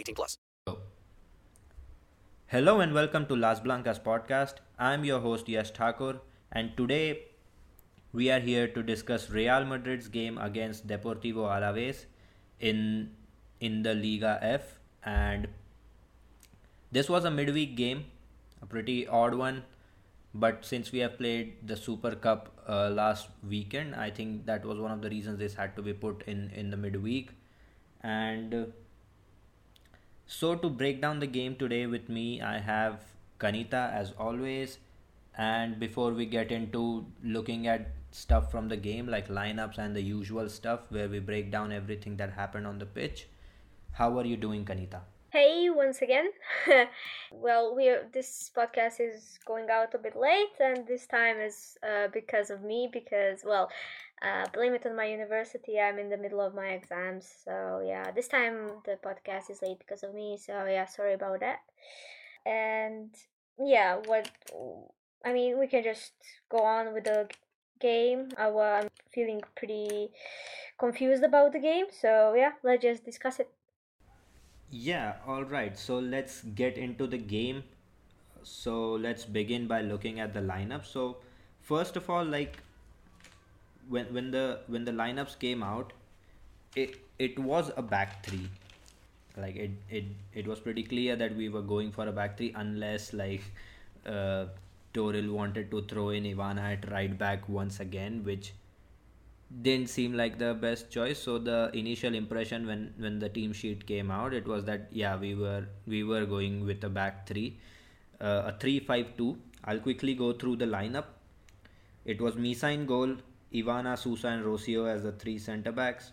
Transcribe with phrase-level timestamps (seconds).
[0.00, 0.38] 18 plus.
[2.46, 4.54] Hello and welcome to Las Blancas podcast.
[4.78, 6.20] I'm your host Yash Thakur,
[6.50, 7.24] and today
[8.12, 12.06] we are here to discuss Real Madrid's game against Deportivo Alaves
[12.60, 13.10] in
[13.60, 14.72] in the Liga F,
[15.04, 15.48] and
[16.90, 18.04] this was a midweek game,
[18.62, 19.62] a pretty odd one.
[20.32, 24.78] But since we have played the Super Cup uh, last weekend, I think that was
[24.78, 27.34] one of the reasons this had to be put in in the midweek,
[28.02, 28.72] and.
[30.32, 33.00] So, to break down the game today with me, I have
[33.40, 34.78] Kanita as always.
[35.36, 40.00] And before we get into looking at stuff from the game, like lineups and the
[40.00, 43.26] usual stuff where we break down everything that happened on the pitch,
[43.90, 45.00] how are you doing, Kanita?
[45.30, 46.30] Hey, once again.
[47.32, 52.06] well, we this podcast is going out a bit late, and this time is uh,
[52.12, 52.88] because of me.
[52.92, 53.68] Because well,
[54.22, 55.78] uh, blame it on my university.
[55.80, 59.78] I'm in the middle of my exams, so yeah, this time the podcast is late
[59.78, 60.38] because of me.
[60.38, 61.60] So yeah, sorry about that.
[62.44, 63.14] And
[63.58, 64.30] yeah, what
[65.24, 66.12] I mean, we can just
[66.48, 67.28] go on with the
[67.80, 68.28] game.
[68.36, 70.10] Uh, well, I'm feeling pretty
[70.78, 73.50] confused about the game, so yeah, let's just discuss it.
[74.70, 75.76] Yeah, all right.
[75.76, 77.64] So let's get into the game.
[78.42, 80.86] So let's begin by looking at the lineup.
[80.86, 81.18] So
[81.60, 82.58] first of all, like
[83.90, 85.92] when when the when the lineups came out,
[86.76, 88.48] it it was a back three.
[89.36, 92.52] Like it it it was pretty clear that we were going for a back three
[92.64, 93.42] unless like
[94.06, 94.46] uh
[94.94, 98.52] Toril wanted to throw in Ivana at right back once again, which
[99.62, 101.18] didn't seem like the best choice.
[101.18, 105.16] So the initial impression when when the team sheet came out it was that yeah
[105.16, 107.56] we were we were going with a back three
[108.20, 111.06] uh, a 3-5-2 i'll quickly go through the lineup.
[112.04, 113.16] It was misa in goal
[113.52, 116.12] ivana sousa and rocio as the three center backs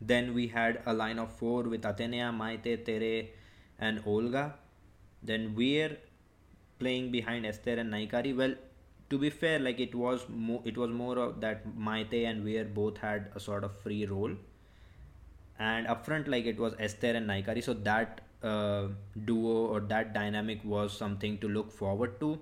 [0.00, 3.30] then we had a line of four with athenea maite tere
[3.78, 4.54] and olga
[5.22, 5.96] then we're
[6.78, 8.54] playing behind esther and nahikari well
[9.10, 12.64] to be fair, like it was more, it was more of that Maite and Weir
[12.64, 14.32] both had a sort of free role,
[15.58, 17.64] and up front, like it was Esther and Nahikari.
[17.64, 18.88] So that uh,
[19.24, 22.38] duo or that dynamic was something to look forward to.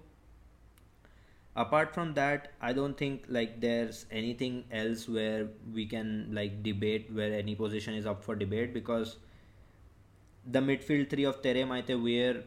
[1.57, 7.13] Apart from that, I don't think like there's anything else where we can like debate
[7.13, 9.17] where any position is up for debate because
[10.47, 12.45] the midfield three of Tere Maite Weir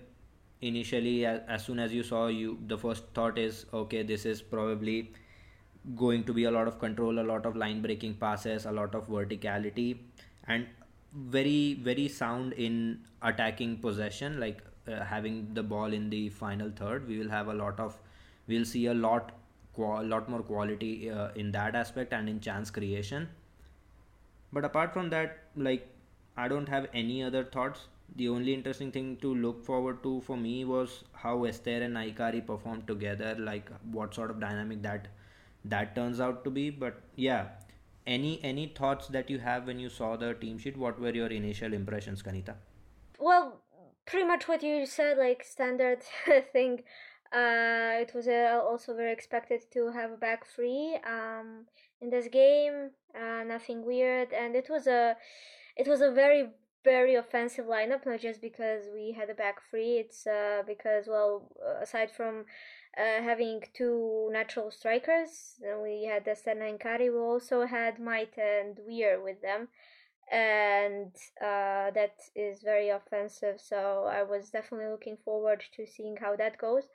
[0.62, 4.42] initially as, as soon as you saw you the first thought is okay this is
[4.42, 5.12] probably
[5.96, 8.94] going to be a lot of control a lot of line breaking passes a lot
[8.94, 9.98] of verticality
[10.48, 10.68] and
[11.14, 17.08] very very sound in attacking possession like uh, having the ball in the final third.
[17.08, 17.98] We will have a lot of
[18.50, 19.32] we'll see a lot
[20.14, 23.30] lot more quality uh, in that aspect and in chance creation
[24.52, 25.88] but apart from that like
[26.36, 30.38] i don't have any other thoughts the only interesting thing to look forward to for
[30.38, 35.08] me was how Esther and Nahikari performed together, like what sort of dynamic that
[35.66, 36.70] that turns out to be.
[36.70, 37.48] But yeah,
[38.08, 40.78] any any thoughts that you have when you saw the team sheet?
[40.78, 42.56] What were your initial impressions, Kanita?
[43.20, 43.62] Well,
[44.06, 46.04] pretty much what you said, like standard
[46.54, 46.84] thing.
[47.32, 51.66] Uh, it was uh, also very expected to have a back three um,
[52.02, 52.90] in this game.
[53.16, 55.16] Uh, nothing weird, and it was a
[55.76, 56.50] it was a very
[56.84, 59.98] very offensive lineup, not just because we had a back three.
[59.98, 62.46] It's uh, because, well, aside from
[62.98, 67.12] uh, having two natural strikers, we had Esther and Nahikari.
[67.12, 69.68] We also had Maite and Weir with them,
[70.32, 73.60] and uh, that is very offensive.
[73.60, 76.88] So I was definitely looking forward to seeing how that goes.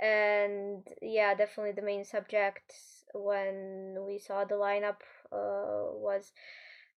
[0.00, 2.72] And yeah, definitely the main subject
[3.14, 5.00] when we saw the lineup
[5.32, 6.32] uh, was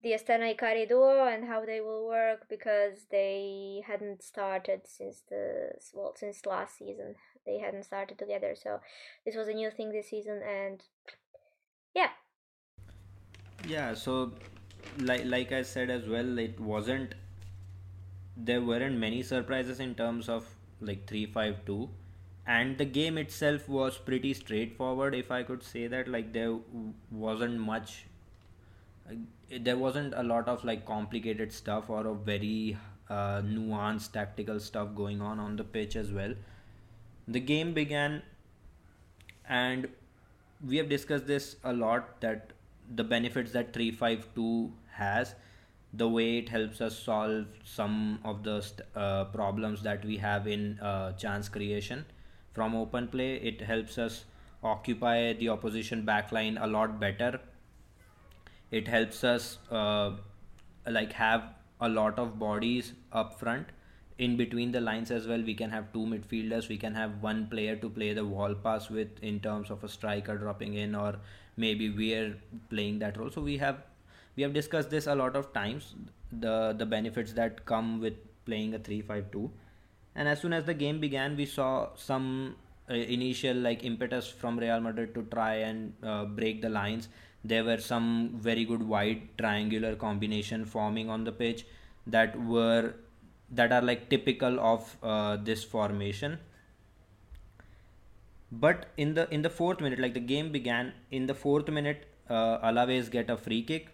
[0.02, 5.70] the Esther Nahikari duo and how they will work because they hadn't started since the
[5.94, 7.14] well since last season.
[7.44, 8.80] They hadn't started together, so
[9.24, 10.82] this was a new thing this season, and
[11.94, 12.10] yeah.
[13.66, 13.94] Yeah.
[13.94, 14.32] So,
[14.98, 17.14] like like I said as well, it wasn't.
[18.36, 20.46] There weren't many surprises in terms of
[20.80, 21.88] like three five two,
[22.46, 25.14] and the game itself was pretty straightforward.
[25.14, 26.56] If I could say that, like there
[27.10, 28.06] wasn't much
[29.50, 32.76] there wasn't a lot of like complicated stuff or a very
[33.08, 36.34] uh, nuanced tactical stuff going on on the pitch as well.
[37.28, 38.22] The game began,
[39.48, 39.88] and
[40.66, 42.52] we have discussed this a lot that
[42.94, 45.34] the benefits that 352 has
[45.92, 48.64] the way it helps us solve some of the
[48.94, 52.04] uh, problems that we have in uh, chance creation
[52.56, 54.24] from open play it helps us
[54.62, 57.40] occupy the opposition backline a lot better.
[58.70, 60.12] It helps us uh,
[60.86, 61.42] like have
[61.80, 63.68] a lot of bodies up front.
[64.18, 66.68] In between the lines as well we can have two midfielders.
[66.68, 69.88] We can have one player to play the wall pass with in terms of a
[69.88, 71.16] striker dropping in or
[71.56, 72.36] maybe we're
[72.70, 73.30] playing that role.
[73.30, 73.82] So we have
[74.36, 75.94] we have discussed this a lot of times
[76.32, 78.14] the the benefits that come with
[78.46, 79.50] playing a 352
[80.16, 82.56] and as soon as the game began we saw some
[82.90, 87.08] uh, initial like impetus from Real Madrid to try and uh, break the lines.
[87.44, 91.66] There were some very good wide triangular combination forming on the pitch
[92.06, 92.94] that were
[93.50, 96.38] that are like typical of uh, this formation.
[98.52, 102.06] But in the in the fourth minute like the game began in the fourth minute
[102.30, 103.88] uh, Alaves get a free kick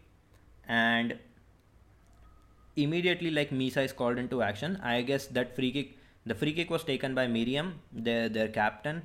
[0.69, 1.19] and
[2.77, 4.79] immediately like Misa is called into action.
[4.83, 5.97] I guess that free kick
[6.27, 9.03] the free kick was taken by Miriam their their captain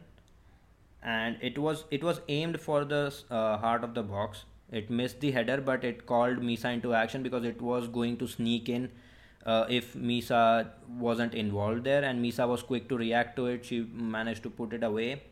[1.01, 4.43] and it was it was aimed for the uh, heart of the box.
[4.71, 8.27] It missed the header, but it called Misa into action because it was going to
[8.27, 8.89] sneak in
[9.45, 13.65] uh, if Misa wasn't involved there, and Misa was quick to react to it.
[13.65, 15.23] She managed to put it away.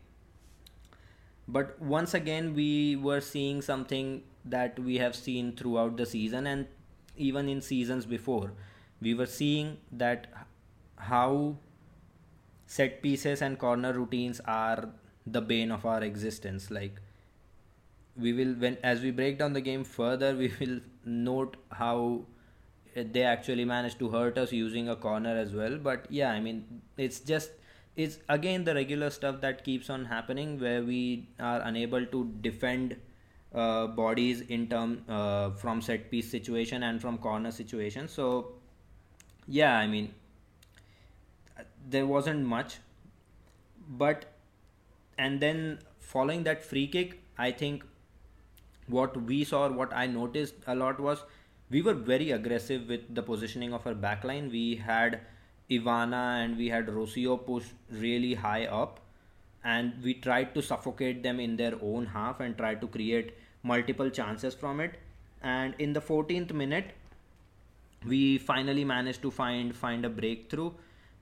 [1.48, 6.68] But once again, we were seeing something that we have seen throughout the season and
[7.18, 8.54] even in seasons before.
[9.02, 10.28] We were seeing that
[10.98, 11.58] how
[12.66, 14.90] set pieces and corner routines are
[15.26, 16.72] the bane of our existence.
[16.72, 17.02] Like
[18.18, 22.22] we will when as we break down the game further we will note how
[22.96, 25.78] they actually managed to hurt us using a corner as well.
[25.78, 27.52] But yeah i mean it's just
[27.96, 32.96] it's again the regular stuff that keeps on happening where we are unable to defend
[33.54, 38.08] uh, bodies in term uh, from set piece situation and from corner situation.
[38.08, 38.54] So
[39.48, 40.14] yeah i mean
[41.90, 42.80] there wasn't much
[43.88, 44.26] but
[45.18, 47.84] and then following that free kick, I think
[48.88, 51.24] what we saw, what I noticed a lot was
[51.70, 54.52] we were very aggressive with the positioning of our backline.
[54.52, 55.22] We had
[55.70, 59.00] Ivana and we had Rocio push really high up,
[59.64, 64.10] and we tried to suffocate them in their own half and try to create multiple
[64.10, 65.00] chances from it.
[65.42, 66.92] And in the 14th minute,
[68.06, 70.72] we finally managed to find find a breakthrough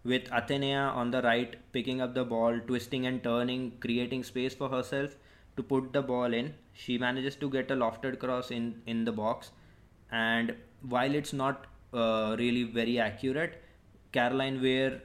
[0.03, 4.69] with Athenea on the right picking up the ball, twisting and turning, creating space for
[4.69, 5.15] herself
[5.55, 6.53] to put the ball in.
[6.73, 9.51] She manages to get a lofted cross in, in the box,
[10.11, 13.61] and while it's not uh, really very accurate,
[14.11, 15.01] Caroline Weir,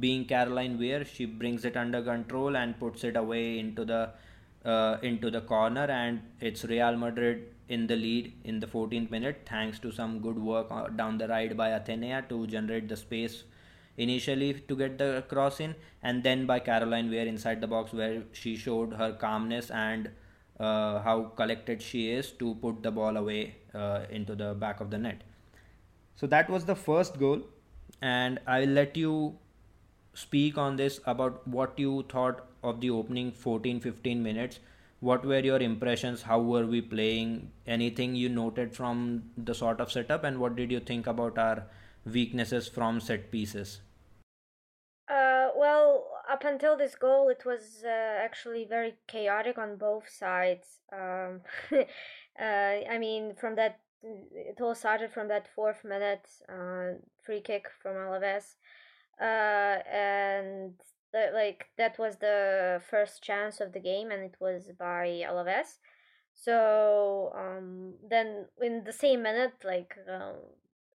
[0.00, 4.10] being Caroline Weir, she brings it under control and puts it away into the
[4.64, 9.40] uh, into the corner, and it's Real Madrid in the lead in the 14th minute
[9.48, 13.44] thanks to some good work uh, down the right by Athenea to generate the space
[13.96, 18.22] initially to get the cross in and then by Caroline Weir inside the box where
[18.32, 20.10] she showed her calmness and
[20.58, 24.90] uh, how collected she is to put the ball away uh, into the back of
[24.90, 25.22] the net.
[26.16, 27.40] So that was the first goal.
[28.00, 29.36] And I'll let you
[30.14, 34.60] speak on this about what you thought of the opening 14 15 minutes.
[35.00, 36.22] What were your impressions?
[36.22, 37.50] How were we playing?
[37.66, 40.24] Anything you noted from the sort of setup?
[40.24, 41.66] And what did you think about our
[42.04, 43.80] weaknesses from set pieces
[45.08, 50.78] uh, well, up until this goal, it was uh, actually very chaotic on both sides.
[50.92, 51.42] Um,
[52.40, 57.66] uh, I mean, from that it all started from that fourth minute uh, free kick
[57.82, 58.54] from Alaves,
[59.20, 60.74] uh, and
[61.12, 65.78] like that was the first chance of the game, and it was by Alaves.
[66.34, 70.34] So um, then in the same minute, like um,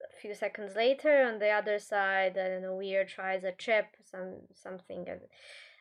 [0.03, 3.85] a few seconds later, on the other side, I don't know, Weir tries a chip,
[4.03, 5.05] some something.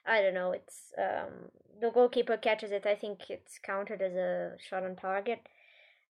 [0.07, 0.53] I don't know.
[0.53, 2.87] It's um, the goalkeeper catches it.
[2.87, 5.41] I think it's counted as a shot on target.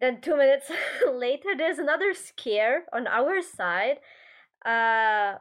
[0.00, 0.70] Then two minutes
[1.12, 3.98] later, there's another scare on our side.
[4.64, 5.38] Uh,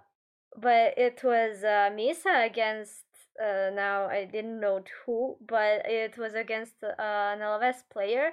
[0.57, 3.03] but it was uh, Misa against
[3.39, 8.31] uh, now I didn't know who, but it was against uh, an Alaves player,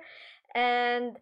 [0.55, 1.17] and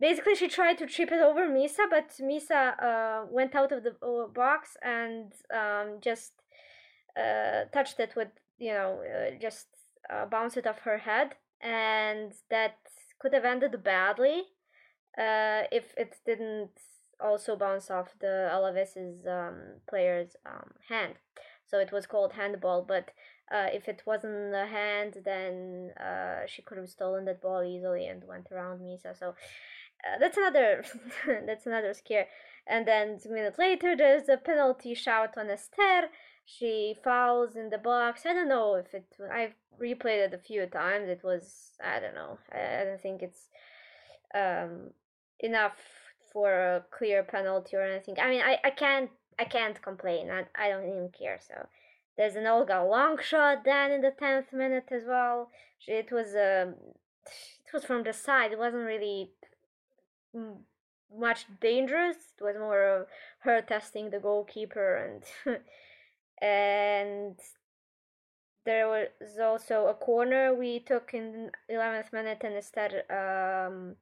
[0.00, 3.94] basically she tried to trip it over Misa, but Misa uh, went out of the
[4.02, 6.32] uh, box and um, just
[7.16, 9.66] uh, touched it with you know uh, just
[10.10, 12.76] uh, bounced it off her head, and that
[13.18, 14.42] could have ended badly
[15.18, 16.70] uh, if it didn't
[17.18, 21.14] also bounce off the Alaves's um, player's um, hand.
[21.66, 23.10] So it was called handball, but
[23.50, 25.90] if it wasn't a hand, then
[26.46, 29.18] she could have stolen that ball easily and went around Misa.
[29.18, 29.34] So
[30.04, 30.84] uh, that's another
[31.46, 32.26] that's another scare.
[32.66, 36.08] And then a minute later, there's a penalty shout on Esther.
[36.44, 38.26] She fouls in the box.
[38.26, 39.06] I don't know if it.
[39.32, 41.08] I've replayed it a few times.
[41.08, 42.38] It was I don't know.
[42.52, 43.48] I, I don't think it's
[44.34, 44.90] um,
[45.40, 45.76] enough
[46.32, 48.16] for a clear penalty or anything.
[48.20, 50.30] I mean, I, I can't I can't complain.
[50.30, 51.38] I, I don't even care.
[51.46, 51.66] So
[52.16, 55.50] there's an Olga long shot then in the tenth minute as well.
[55.86, 56.74] It was um,
[57.26, 58.52] it was from the side.
[58.52, 59.30] It wasn't really
[61.14, 62.16] much dangerous.
[62.38, 63.06] It was more of
[63.40, 65.60] her testing the goalkeeper and
[66.42, 67.38] and
[68.64, 73.94] there was also a corner we took in 11th minute and instead um,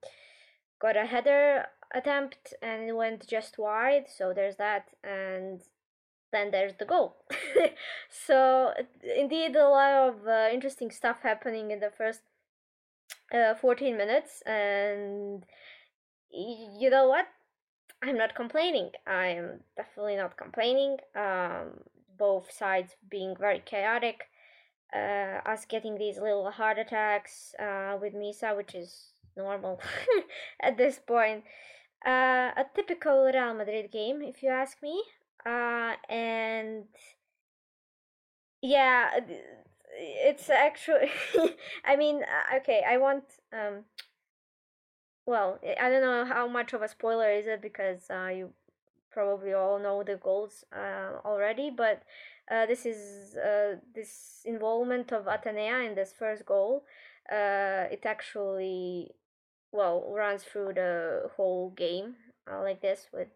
[0.80, 4.06] got a header attempt and it went just wide.
[4.08, 5.60] So there's that and
[6.32, 7.16] then there's the goal.
[8.26, 8.72] So
[9.16, 12.22] indeed a lot of uh, interesting stuff happening in the first
[13.34, 15.44] uh, 14 minutes and
[16.34, 17.26] you know what?
[18.02, 18.90] I'm not complaining.
[19.06, 20.98] I'm definitely not complaining.
[21.14, 21.80] Um,
[22.18, 24.24] both sides being very chaotic.
[24.94, 29.80] Uh, us getting these little heart attacks uh, with Misa, which is normal
[30.60, 31.44] at this point.
[32.06, 35.02] Uh, a typical Real Madrid game, if you ask me.
[35.44, 36.84] Uh, and
[38.62, 39.10] yeah,
[39.96, 41.10] it's actually.
[41.84, 43.24] I mean, uh, okay, I want.
[43.52, 43.84] Um,
[45.26, 48.50] well, I don't know how much of a spoiler is it because uh, you
[49.10, 52.02] probably all know the goals uh, already, but
[52.50, 56.84] uh, this is uh, this involvement of Athenea in this first goal.
[57.30, 59.12] Uh, it actually,
[59.72, 62.16] well, runs through the whole game
[62.50, 63.28] uh, like this with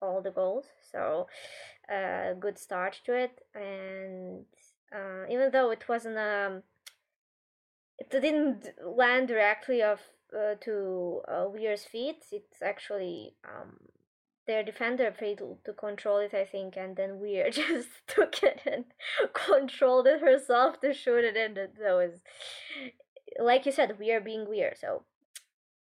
[0.00, 0.66] all the goals.
[0.92, 1.26] So,
[2.38, 3.40] good start to it.
[3.54, 4.44] And
[5.28, 6.62] even though it wasn't um,
[7.98, 10.00] it didn't land directly off
[10.36, 12.24] uh, to uh, Weir's feet.
[12.30, 13.76] It's actually um,
[14.46, 18.84] their defender failed to control it, I think, and then Weir just took it and
[19.32, 21.54] controlled it herself to shoot it in.
[21.54, 22.20] That was,
[23.38, 24.74] like you said, Weir being Weir.
[24.78, 25.02] So,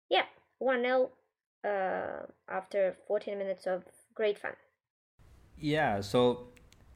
[0.09, 0.27] yeah,
[0.59, 1.11] 1 0
[1.65, 3.85] uh, after 14 minutes of
[4.15, 4.53] great fun.
[5.59, 6.49] Yeah, so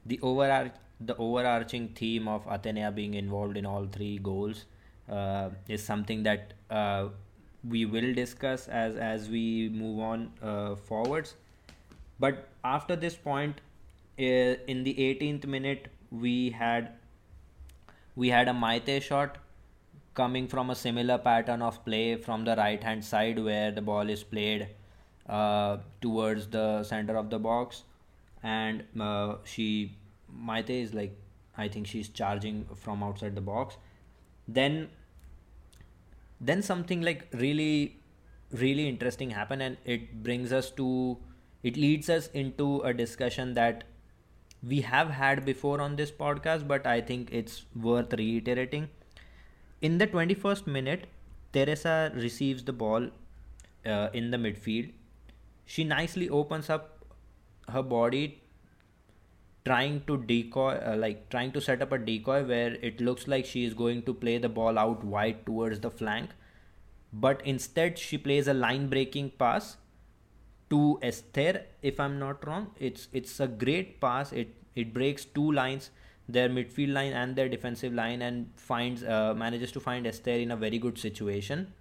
[0.04, 4.64] the overarch the overarching theme of Athenea being involved in all three goals
[5.08, 7.08] uh, is something that uh,
[7.66, 11.34] we will discuss as as we move on uh, forwards.
[12.20, 13.60] But after this point
[14.18, 16.92] uh, in the 18th minute we had
[18.16, 19.38] we had a Maite shot
[20.14, 24.08] coming from a similar pattern of play from the right hand side where the ball
[24.08, 24.68] is played
[25.28, 27.84] uh, towards the center of the box.
[28.42, 29.96] And uh, she
[30.48, 31.16] Maite is like
[31.56, 33.76] I think she's charging from outside the box.
[34.46, 34.88] Then
[36.40, 37.96] then something like really
[38.52, 41.18] really interesting happen and it brings us to
[41.62, 43.84] it leads us into a discussion that
[44.62, 48.88] we have had before on this podcast but i think it's worth reiterating.
[49.80, 51.06] In the 21st minute
[51.52, 53.08] teresa receives the ball
[53.86, 54.92] uh, in the midfield.
[55.66, 57.04] She nicely opens up
[57.68, 58.42] her body
[59.68, 63.50] trying to decoy uh, like trying to set up a decoy where it looks like
[63.54, 66.30] she is going to play the ball out wide towards the flank.
[67.12, 69.76] But instead she plays a line breaking pass
[70.70, 72.70] to Esther if I'm not wrong.
[72.90, 74.32] It's it's a great pass.
[74.44, 75.90] It it breaks two lines
[76.28, 80.50] their midfield line and their defensive line and finds uh, manages to find Esther in
[80.50, 81.72] a very good situation.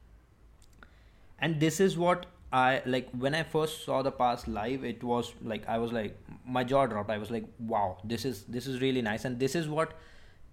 [1.39, 5.33] And this is what I like when I first saw the pass live, it was
[5.43, 7.09] like I was like my jaw dropped.
[7.09, 9.93] I was like, wow, this is this is really nice, and this is what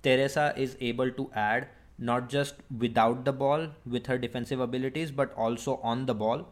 [0.03, 5.33] Teresa is able to add not just without the ball with her defensive abilities, but
[5.35, 6.49] also on the ball.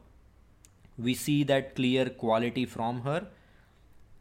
[0.96, 3.26] We see that clear quality from her,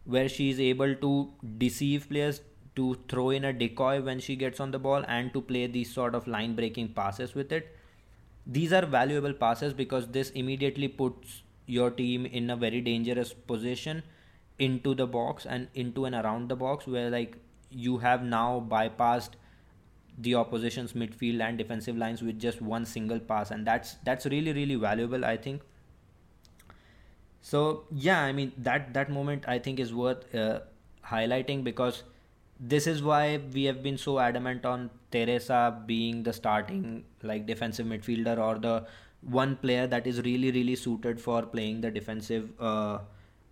[0.06, 2.42] where she is able to deceive players,
[2.76, 5.94] to throw in a decoy when she gets on the ball, and to play these
[5.94, 7.76] sort of line breaking passes with it
[8.46, 14.04] these are valuable passes because this immediately puts your team in a very dangerous position
[14.60, 17.38] into the box and into and around the box where like
[17.70, 19.32] you have now bypassed
[20.18, 24.54] the opposition's midfield and defensive lines with just one single pass and that's that's really
[24.54, 25.62] really valuable i think.
[27.42, 30.60] So yeah i mean that that moment i think is worth uh,
[31.06, 32.04] highlighting because
[32.62, 37.86] this is why we have been so adamant on Teresa being the starting like defensive
[37.86, 38.86] midfielder or the
[39.22, 43.00] one player that is really really suited for playing the defensive uh,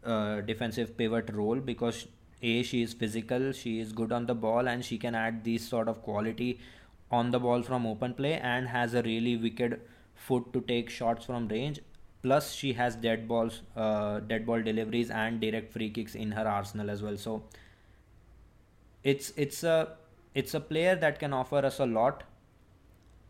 [0.06, 2.08] uh, defensive pivot role because
[2.42, 5.68] a she is physical she is good on the ball and she can add this
[5.68, 6.60] sort of quality
[7.12, 9.80] on the ball from open play and has a really wicked
[10.16, 11.80] foot to take shots from range.
[12.22, 16.48] Plus she has dead balls uh, dead ball deliveries and direct free kicks in her
[16.48, 17.18] arsenal as well.
[17.18, 17.44] So
[19.04, 19.90] it's it's a
[20.34, 22.24] it's a player that can offer us a lot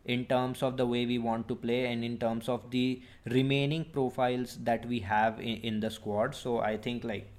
[0.04, 3.84] in terms of the way we want to play and in terms of the remaining
[3.84, 6.34] profiles that we have in, in the squad.
[6.34, 7.30] So i think like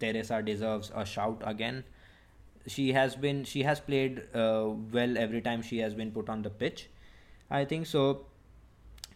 [0.00, 1.84] teresa deserves a shout again.
[2.66, 6.42] She has been she has played uh, well every time she has been put on
[6.42, 6.88] the pitch
[7.50, 7.86] i think.
[7.86, 8.26] So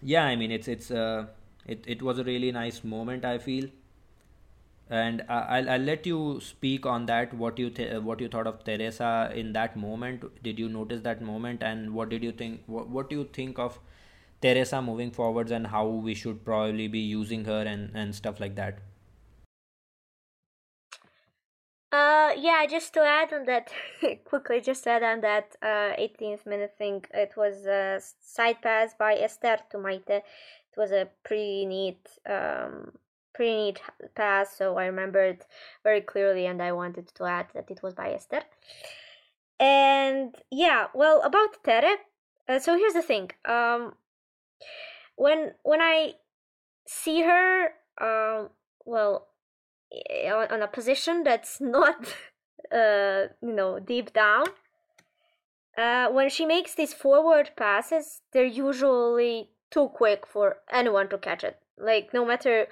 [0.02, 1.26] yeah i mean it's it's uh,
[1.66, 3.68] it, it was a really nice moment i feel
[4.92, 8.62] and I'll, I'll let you speak on that what you th- what you thought of
[8.64, 10.26] Teresa in that moment.
[10.42, 11.62] Did you notice that moment?
[11.62, 13.78] And what did you think what, what do you think of
[14.42, 18.56] Teresa moving forwards and how we should probably be using her and and stuff like
[18.56, 18.80] that?
[21.92, 23.70] Uh yeah just to add on that
[24.24, 29.14] quickly just add on that uh 18th minute thing it was a side pass by
[29.14, 32.92] Esther to Maite it was a pretty neat um
[33.34, 33.80] pretty neat
[34.14, 35.44] pass, so I remembered
[35.82, 38.42] very clearly, and I wanted to add that it was by Esther.
[39.58, 41.96] And yeah, well, about Tere.
[42.48, 43.30] Uh, so here's the thing.
[43.44, 43.94] Um,
[45.16, 46.14] when when I
[46.86, 48.50] see her, um,
[48.84, 49.28] well,
[50.26, 52.14] on, on a position that's not,
[52.72, 54.46] uh, you know, deep down.
[55.76, 61.42] Uh, when she makes these forward passes, they're usually too quick for anyone to catch
[61.44, 61.58] it.
[61.78, 62.66] Like no matter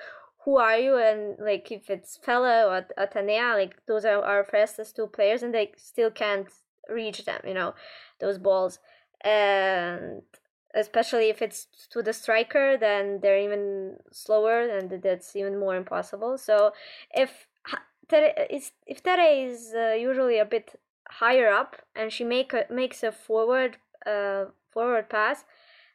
[0.44, 4.96] who are you and like if it's Fela or Athenea, like those are our fastest
[4.96, 6.48] two players and they still can't
[6.88, 7.74] reach them, you know,
[8.20, 8.78] those balls.
[9.22, 10.22] And
[10.74, 16.38] especially if it's to the striker, then they're even slower and that's even more impossible.
[16.38, 16.72] So
[17.14, 17.46] if
[18.86, 23.12] if Tere is uh, usually a bit higher up and she make a, makes a
[23.12, 23.76] forward
[24.06, 25.44] uh, forward pass,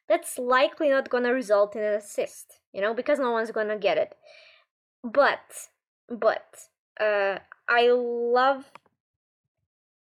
[0.08, 3.97] that's likely not gonna result in an assist, you know, because no one's gonna get
[3.97, 4.17] it.
[5.01, 5.69] But,
[6.09, 6.67] but,
[6.99, 8.65] uh, I love,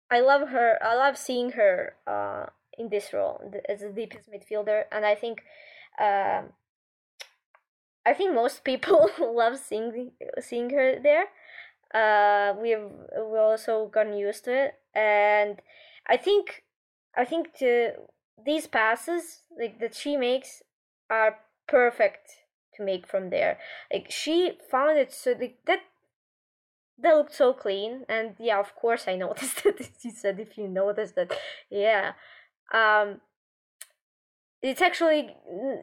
[0.10, 0.80] I love her.
[0.82, 2.46] I love seeing her uh,
[2.78, 5.44] in this role as the deepest midfielder, and I think,
[6.00, 6.44] uh,
[8.06, 11.26] I think most people love seeing seeing her there.
[11.94, 12.90] Uh, we've
[13.30, 15.62] we also gotten used to it, and
[16.08, 16.64] I think,
[17.16, 17.92] I think to
[18.44, 20.64] these passes like that she makes
[21.10, 22.43] are perfect
[22.76, 23.60] to make from there.
[23.92, 25.80] Like she found it so like that
[27.00, 30.68] that looked so clean and yeah of course i noticed that she said if you
[30.68, 31.32] noticed that
[31.70, 32.14] yeah.
[32.74, 33.22] Um
[34.62, 35.36] it's actually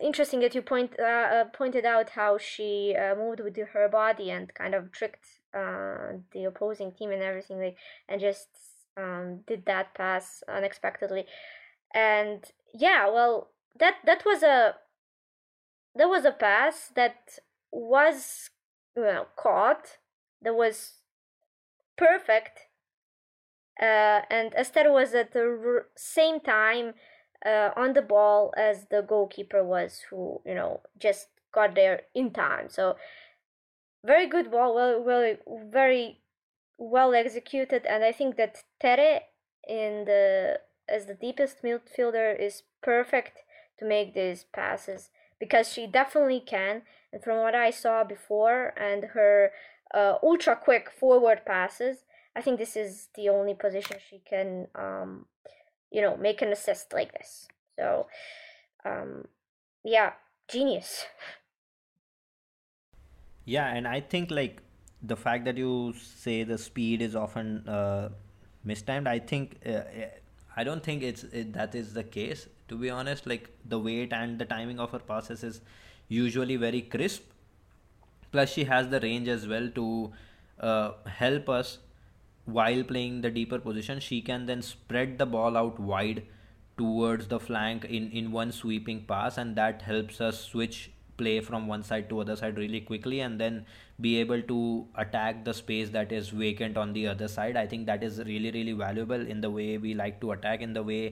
[0.02, 4.30] interesting that you point uh, uh, pointed out how she uh, moved with her body
[4.30, 7.76] and kind of tricked uh, the opposing team and everything like
[8.08, 8.48] and just
[8.96, 11.26] um, did that pass unexpectedly.
[11.94, 14.76] And yeah well that that was a
[15.94, 17.38] that was a pass that
[17.72, 18.50] was
[18.96, 19.98] know caught
[20.42, 20.94] that was
[21.96, 22.66] perfect
[23.80, 26.92] uh, and Esther was at the same time
[27.44, 32.30] uh, on the ball as the goalkeeper was who you know just got there in
[32.30, 32.68] time.
[32.68, 32.96] So
[34.04, 35.36] very good ball well, well
[35.70, 36.20] very
[36.78, 39.22] well executed and I think that Tere
[39.68, 43.38] in the as the deepest midfielder is perfect
[43.78, 46.82] to make these passes because she definitely can.
[47.12, 49.50] And from what I saw before and her
[49.92, 52.04] uh, ultra quick forward passes,
[52.36, 55.26] I think this is the only position she can, um,
[55.90, 57.48] you know, make an assist like this.
[57.76, 58.06] So,
[58.84, 59.24] um,
[59.82, 60.12] yeah,
[60.48, 61.06] genius.
[63.44, 64.62] Yeah, and I think like
[65.02, 68.10] the fact that you say the speed is often uh,
[68.62, 69.80] mistimed, I think uh,
[70.56, 72.46] I don't think it's it, that is the case.
[72.70, 75.60] To be honest, like the weight and the timing of her passes is
[76.08, 77.22] usually very crisp.
[78.32, 80.12] Plus, she has the range as well to
[80.60, 81.78] uh, help us
[82.44, 84.00] while playing the deeper position.
[84.00, 86.22] She can then spread the ball out wide
[86.78, 91.66] towards the flank in in one sweeping pass, and that helps us switch play from
[91.70, 93.58] one side to other side really quickly and then
[94.06, 94.60] be able to
[95.04, 98.52] attack the space that is vacant on the other side i think that is really
[98.56, 101.02] really valuable in the way we like to attack in the way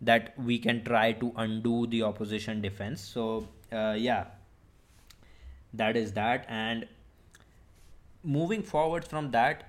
[0.00, 4.24] that we can try to undo the opposition defense so uh, yeah
[5.72, 6.86] that is that and
[8.22, 9.64] moving forward from that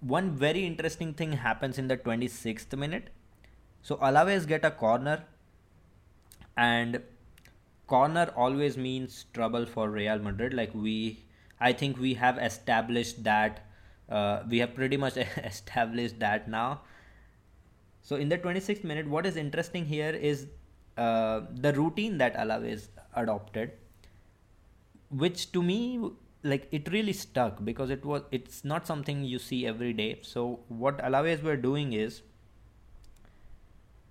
[0.00, 3.10] one very interesting thing happens in the 26th minute
[3.82, 5.24] so Alaves get a corner
[6.56, 7.02] and
[7.86, 10.54] corner always means trouble for Real Madrid.
[10.54, 11.24] Like we,
[11.60, 13.66] I think we have established that.
[14.08, 16.82] Uh, we have pretty much established that now.
[18.04, 20.46] So in the 26th minute, what is interesting here is
[20.98, 23.72] uh, the routine that Alaves adopted,
[25.08, 26.10] which to me
[26.42, 30.18] like it really stuck because it was it's not something you see every day.
[30.22, 32.20] So what Alaves were doing is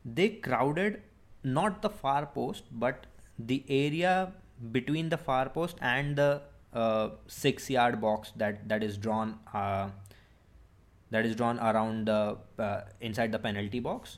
[0.04, 1.02] they crowded
[1.44, 3.06] not the far post but
[3.38, 4.34] the area
[4.72, 6.42] between the far post and the
[6.74, 9.90] uh, six yard box that that is drawn uh,
[11.14, 12.20] that is drawn around the
[12.68, 14.18] uh, inside the penalty box.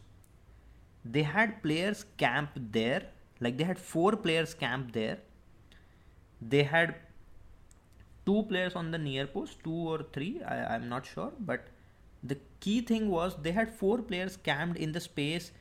[1.04, 3.04] They had players camp there
[3.40, 5.18] like they had four players camp there.
[6.42, 6.96] They had
[8.26, 11.68] two players on the near post two or three I, i'm not sure but
[12.24, 15.52] the key thing was they had four players camped in the space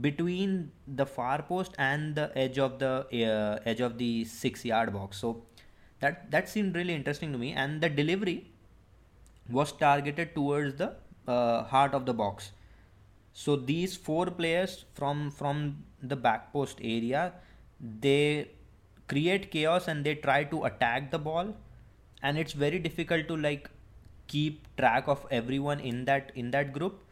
[0.00, 4.92] between the far post and the edge of the uh, edge of the six yard
[4.92, 5.18] box.
[5.18, 5.42] So
[6.00, 7.52] that that seemed really interesting to me.
[7.52, 8.49] And the delivery
[9.50, 10.94] was targeted towards the
[11.26, 12.52] uh, heart of the box.
[13.32, 17.32] So these four players from from the back post area
[17.80, 18.50] they
[19.08, 21.54] create chaos and they try to attack the ball.
[22.22, 23.70] And it's very difficult to like
[24.26, 27.02] keep track of everyone in that in that group.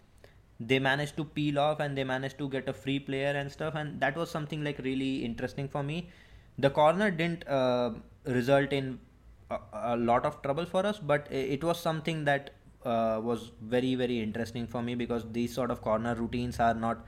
[0.61, 3.75] They managed to peel off and they managed to get a free player and stuff.
[3.75, 6.11] And that was something like really interesting for me.
[6.59, 7.93] The corner didn't uh,
[8.25, 8.99] result in
[9.51, 12.51] a, lot of trouble for us but it was something that
[12.85, 17.07] uh, was very very interesting for me because these sort of corner routines are not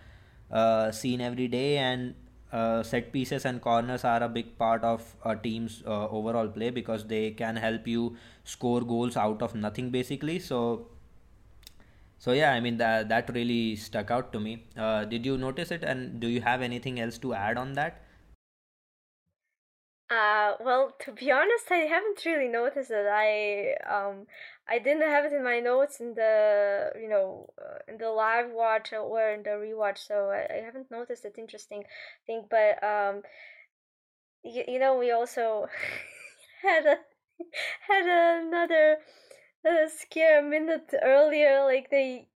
[0.50, 2.14] uh, seen every day and
[2.53, 6.70] uh, set pieces and corners are a big part of a team's uh, overall play
[6.70, 10.38] because they can help you score goals out of nothing basically.
[10.38, 10.88] So
[12.18, 14.64] so yeah i mean that that really stuck out to me.
[14.76, 15.85] Uh, did you notice it?
[15.85, 18.03] And do you have anything else to add on that
[20.11, 23.07] uh, well, to be honest, I haven't really noticed that.
[23.07, 24.27] I um,
[24.68, 28.51] I didn't have it in my notes in the you know uh, in the live
[28.51, 31.85] watch or in the rewatch, so I, I haven't noticed that interesting
[32.27, 32.44] thing.
[32.51, 33.23] But um,
[34.42, 35.66] you, you know, we also
[36.62, 36.96] had a
[37.88, 38.99] had another
[39.68, 42.29] uh, scare a minute earlier like they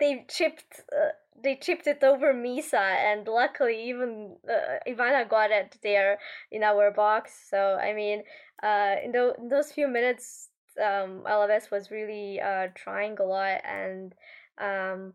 [0.00, 1.10] they chipped uh,
[1.42, 6.18] they chipped it over Misa and luckily even uh, Ivana got it there
[6.50, 8.22] in our box so I mean
[8.62, 10.48] uh in, th- in those few minutes
[10.80, 14.14] um Alaves was really uh trying a lot and
[14.58, 15.14] um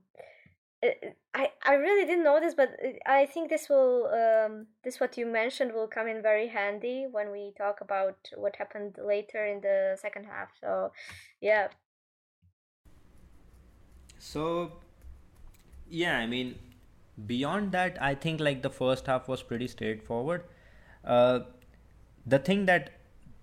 [1.34, 2.69] I I really didn't notice, but
[3.06, 7.32] I think this will um, this what you mentioned will come in very handy when
[7.32, 10.49] we talk about what happened later in the second half.
[10.62, 10.91] So,
[11.41, 11.69] yeah.
[14.19, 14.73] So,
[15.89, 16.56] yeah, I mean,
[17.26, 20.43] beyond that, I think like the first half was pretty straightforward.
[21.04, 21.39] Uh,
[22.26, 22.91] the thing that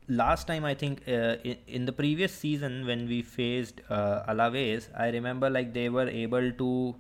[0.09, 4.89] last time I think uh, in, in, the previous season when we faced uh, Alaves,
[4.97, 6.95] I remember like they were able to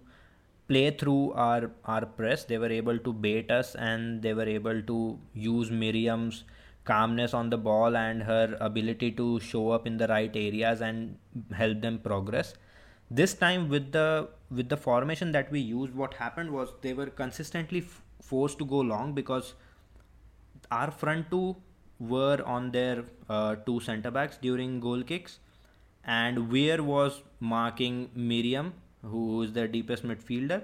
[0.69, 4.81] play through our our press they were able to bait us and they were able
[4.83, 6.45] to use miriam's
[6.85, 11.19] calmness on the ball and her ability to show up in the right areas and
[11.53, 12.55] help them progress
[13.11, 17.07] this time with the with the formation that we used what happened was they were
[17.07, 19.55] consistently f- forced to go long because
[20.71, 21.57] our front two
[21.99, 25.39] were on their uh, two center backs during goal kicks
[26.05, 30.63] and Weir was marking Miriam who is the deepest midfielder.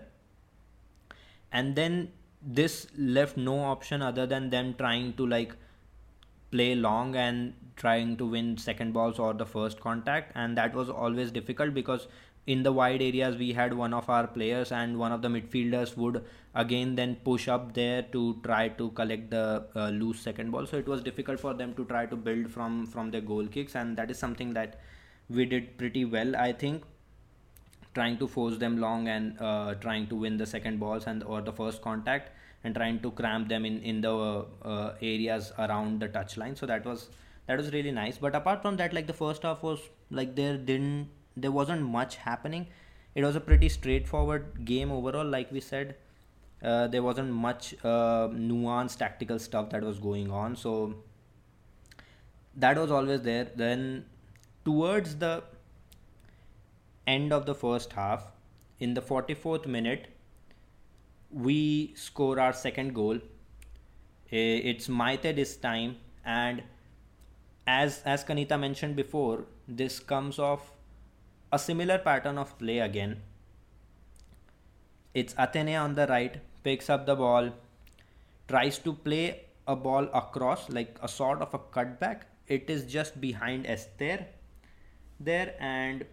[1.52, 5.54] And then this left no option other than them trying to like
[6.50, 10.90] play long and trying to win second balls or the first contact and that was
[10.90, 12.08] always difficult because
[12.46, 15.96] in the wide areas we had one of our players and one of the midfielders
[15.96, 16.24] would
[16.54, 20.66] again then push up there to try to collect the uh, loose second ball.
[20.66, 23.74] So it was difficult for them to try to build from from their goal kicks
[23.74, 24.80] and that is something that
[25.28, 26.82] we did pretty well i think.
[27.92, 31.40] Trying to force them long and uh, trying to win the second balls and or
[31.40, 32.30] the first contact
[32.62, 34.12] and trying to cramp them in in the
[34.62, 36.56] uh, areas around the touchline.
[36.56, 37.08] So that was
[37.46, 38.18] that was really nice.
[38.18, 42.16] But apart from that like the first half was like there didn't there wasn't much
[42.16, 42.66] happening.
[43.14, 45.96] It was a pretty straightforward game overall like we said.
[46.62, 50.56] Uh, there wasn't much uh, nuanced tactical stuff that was going on.
[50.56, 50.94] So
[52.56, 53.48] that was always there.
[53.54, 54.04] Then
[54.64, 55.42] towards the
[57.06, 58.30] end of the first half
[58.78, 60.08] in the 44th minute
[61.32, 63.18] we score our second goal.
[64.30, 66.62] It's Maite this time and
[67.66, 70.70] as as Kanita mentioned before this comes off
[71.52, 73.22] a similar pattern of play again.
[75.14, 77.50] It's Athenea on the right, picks up the ball,
[78.46, 82.22] tries to play a ball across like a sort of a cutback.
[82.46, 84.26] It is just behind Esther
[85.18, 86.04] there, and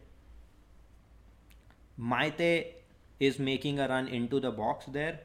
[1.99, 2.73] Maite
[3.19, 5.19] is making a run into the box there.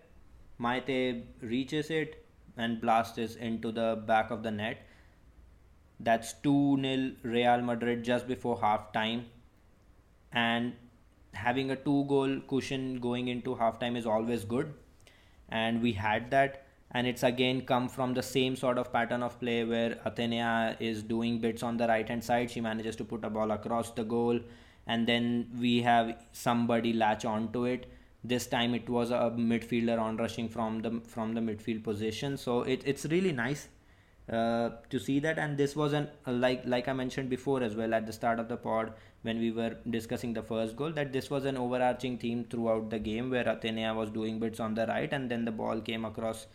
[0.60, 2.24] Maite reaches it
[2.56, 4.86] and blasts it into the back of the net.
[5.98, 9.26] That's 2 0 Real Madrid just before half time
[10.32, 10.72] and
[11.34, 14.72] having a two goal cushion going into halftime is always good.
[15.48, 16.66] And we had that.
[16.94, 21.02] And it's again come from the same sort of pattern of play where Athenea is
[21.02, 22.50] doing bits on the right hand side.
[22.50, 24.40] She manages to put a ball across the goal.
[24.86, 27.90] And then we have somebody latch onto it.
[28.24, 32.36] This time it was a midfielder on rushing from the from the midfield position.
[32.36, 33.68] So it, it's really nice
[34.32, 35.38] uh, to see that.
[35.38, 38.48] And this was an like like i mentioned before as well at the start of
[38.48, 38.92] the pod
[39.22, 42.98] when we were discussing the first goal that this was an overarching theme throughout the
[42.98, 46.46] game where Athenea was doing bits on the right and then the ball came across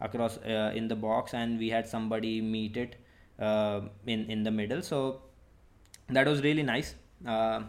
[0.00, 2.96] across uh, in the box and we had somebody meet it
[3.38, 4.82] uh, in in the middle.
[4.82, 5.22] So
[6.08, 6.94] that was really nice.
[7.26, 7.62] Uh,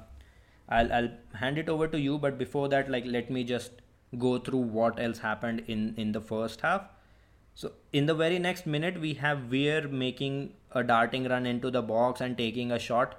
[0.69, 3.71] I'll, I'll hand it over to you but before that like let me just
[4.17, 6.89] go through what else happened in in the first half
[7.59, 11.81] so in the very next minute we have Weir making a darting run into the
[11.81, 13.15] box and taking a shot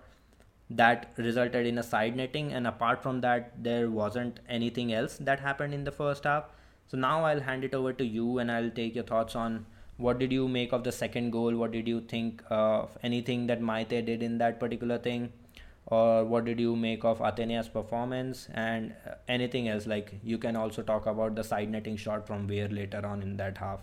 [0.71, 2.53] that resulted in a side netting.
[2.53, 6.45] And apart from that there wasn't anything else that happened in the first half.
[6.87, 10.21] So now i'll hand it over to you and i'll take your thoughts on what
[10.21, 11.57] did you make of the second goal?
[11.57, 15.33] What did you think of anything that maite did in that particular thing?
[15.87, 18.49] Or what did you make of athenea's performance?
[18.55, 19.89] And uh, anything else?
[19.89, 23.37] Like you can also talk about the side netting shot from Weir later on in
[23.39, 23.81] that half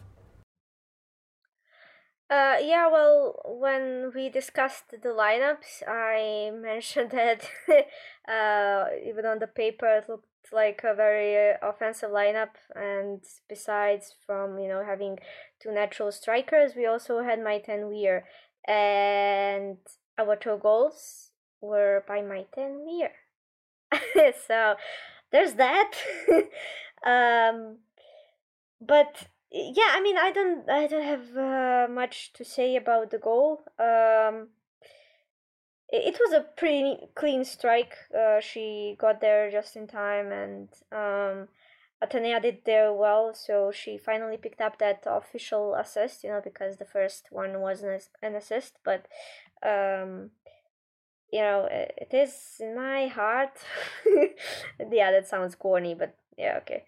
[2.30, 7.48] uh, yeah, well, when we discussed the lineups, I mentioned that
[8.28, 14.16] uh, even on the paper it looked like a very uh, offensive lineup, and besides
[14.26, 15.20] from you know having
[15.62, 18.26] two natural strikers, we also had Maite and Weir,
[18.68, 19.78] and
[20.18, 21.30] our two goals
[21.62, 23.12] were by Maite and Weir.
[24.48, 24.76] so
[25.32, 25.92] there's that.
[27.06, 27.78] um,
[28.82, 33.18] but yeah, I mean, I don't, I don't have uh, much to say about the
[33.18, 33.64] goal.
[33.80, 34.50] Um,
[35.88, 37.96] it, was a pretty clean strike.
[38.14, 41.48] Uh, she got there just in time, and um,
[42.04, 43.34] Athenea did there well.
[43.34, 46.26] So she finally picked up that official assist.
[46.26, 49.08] You know, because the first one wasn't an assist, but
[49.64, 50.32] um,
[51.32, 53.58] you know, it is in my heart.
[54.92, 56.84] yeah, that sounds corny, but yeah, okay.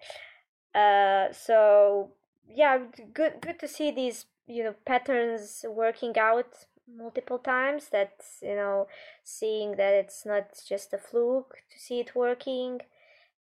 [0.75, 2.11] Uh, so
[2.53, 2.79] yeah,
[3.13, 7.89] good good to see these you know patterns working out multiple times.
[7.89, 8.87] That you know,
[9.23, 12.81] seeing that it's not just a fluke to see it working.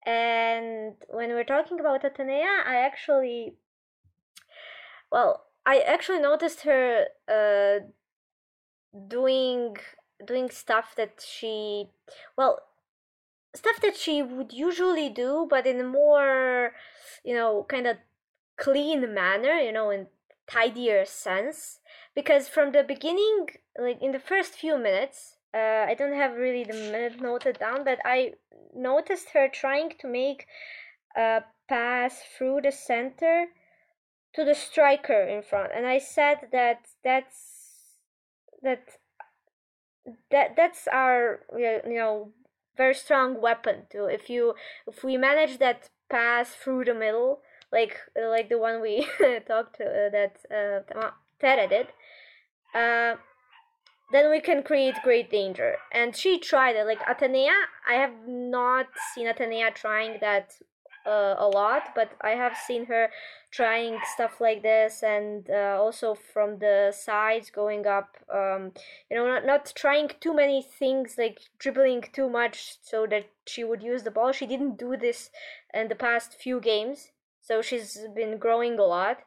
[0.06, 3.54] And when we're talking about Athenea, I actually,
[5.10, 7.86] well, I actually noticed her uh,
[9.08, 9.76] doing
[10.24, 11.86] doing stuff that she,
[12.36, 12.60] well,
[13.54, 16.72] stuff that she would usually do, but in a more,
[17.24, 17.96] you know, kind of
[18.56, 20.08] clean manner, you know, in
[20.46, 21.80] tidier sense.
[22.14, 26.64] Because from the beginning, like in the first few minutes, uh, I don't have really
[26.64, 28.34] the minute noted down, but I
[28.74, 30.46] noticed her trying to make
[31.16, 33.46] a pass through the center
[34.34, 37.64] to the striker in front, and I said that that's
[38.62, 38.98] that
[40.30, 42.32] that that's our you know
[42.76, 44.06] very strong weapon too.
[44.06, 44.54] If you
[44.88, 47.42] if we manage that pass through the middle,
[47.74, 49.06] like like the one we
[49.46, 51.10] talked to, uh, that uh,
[51.40, 51.88] Tere did.
[52.74, 53.16] Uh,
[54.12, 55.76] then we can create great danger.
[55.92, 56.86] And she tried it.
[56.86, 57.54] Like Athenea,
[57.88, 60.54] I have not seen Athenea trying that
[61.06, 63.10] uh, a lot, but I have seen her
[63.50, 68.16] trying stuff like this, and uh, also from the sides going up.
[68.32, 68.72] Um,
[69.10, 73.64] you know, not not trying too many things, like dribbling too much, so that she
[73.64, 74.32] would use the ball.
[74.32, 75.30] She didn't do this
[75.72, 77.10] in the past few games,
[77.44, 79.18] so she's been growing a lot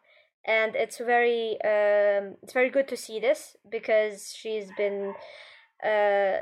[0.46, 5.14] and it's very um, it's very good to see this because she's been
[5.86, 6.38] uh,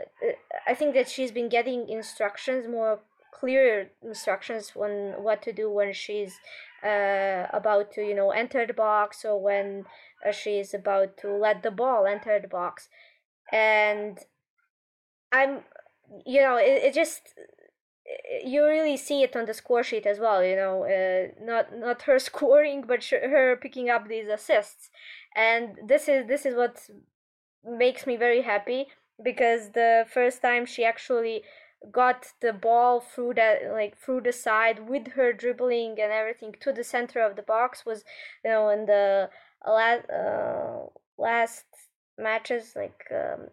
[0.65, 2.99] I think that she's been getting instructions more
[3.37, 6.39] clear instructions on what to do when she's
[6.83, 9.85] uh, about to you know enter the box or when
[10.25, 12.87] uh, she's about to let the ball enter the box.
[13.51, 14.19] And
[15.31, 15.61] I'm
[16.25, 17.33] you know it, it just
[18.43, 22.03] you really see it on the score sheet as well you know uh, not not
[22.03, 24.89] her scoring but her picking up these assists.
[25.35, 26.89] And this is this is what
[27.63, 28.87] makes me very happy
[29.23, 31.43] because the first time she actually
[31.91, 36.71] got the ball through that like through the side with her dribbling and everything to
[36.71, 38.03] the center of the box was
[38.43, 39.29] you know in the
[39.67, 40.85] last uh,
[41.17, 41.65] last
[42.17, 43.47] matches like um,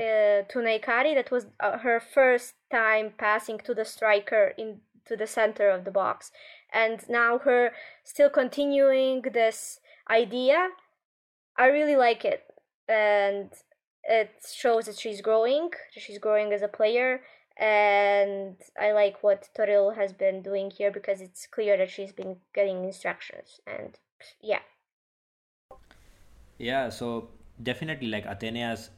[0.00, 1.14] uh, to Nahikari.
[1.14, 5.84] That was uh, her first time passing to the striker in to the center of
[5.84, 6.30] the box,
[6.72, 7.72] and now her
[8.04, 10.68] still continuing this idea.
[11.58, 12.44] I really like it,
[12.88, 13.50] and
[14.04, 15.70] it shows that she's growing.
[15.90, 17.22] She's growing as a player,
[17.58, 22.36] and I like what Toril has been doing here because it's clear that she's been
[22.54, 23.98] getting instructions, and
[24.40, 24.62] yeah.
[26.58, 27.28] Yeah, so
[27.62, 28.90] definitely like Athenea's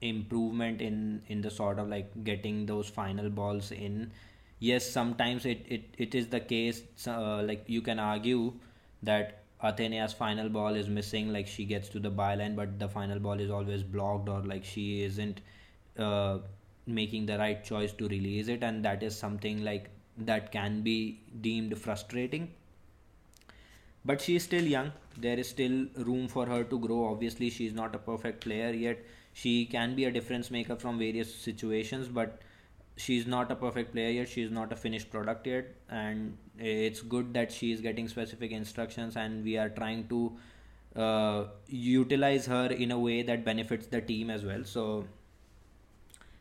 [0.00, 4.10] improvement in in the sort of like getting those final balls in.
[4.60, 8.52] Yes sometimes it it, it is the case uh, like you can argue
[9.02, 13.18] that Athenea's final ball is missing like she gets to the byline but the final
[13.18, 15.40] ball is always blocked or like she isn't
[15.98, 16.38] uh,
[16.86, 21.20] making the right choice to release it and that is something like that can be
[21.40, 22.48] deemed frustrating.
[24.04, 24.92] But she is still young.
[25.16, 27.04] There is still room for her to grow.
[27.06, 29.04] Obviously she is not a perfect player yet
[29.40, 32.40] she can be a difference maker from various situations but
[32.98, 34.28] she's not a perfect player yet.
[34.28, 35.74] She's not a finished product yet.
[35.88, 40.32] And it's good that she's getting specific instructions and we are trying to
[40.96, 44.64] uh, utilize her in a way that benefits the team as well.
[44.64, 45.04] So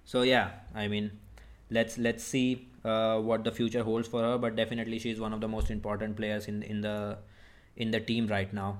[0.06, 1.12] so yeah i mean
[1.70, 4.38] let's let's see uh, what the future holds for her.
[4.38, 7.18] But definitely she's one of the most important players in in the
[7.76, 8.80] in the team right now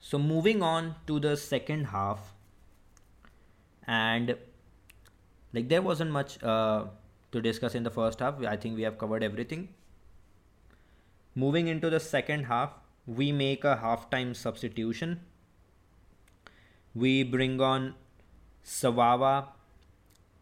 [0.00, 2.32] so moving on to the second half,
[3.86, 4.34] and
[5.52, 6.84] like there wasn't much uh,
[7.32, 8.42] to discuss in the first half.
[8.42, 9.68] I think we have covered everything.
[11.34, 12.72] Moving into the second half,
[13.06, 15.20] we make a halftime substitution.
[16.94, 17.94] We bring on
[18.64, 19.48] Svava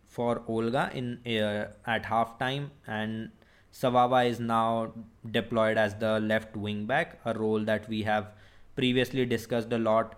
[0.06, 3.30] for Olga in uh, at halftime, and
[3.72, 4.92] Svava is now
[5.30, 8.32] deployed as the left wing back, a role that we have
[8.78, 10.14] previously discussed a lot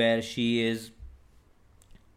[0.00, 0.90] where she is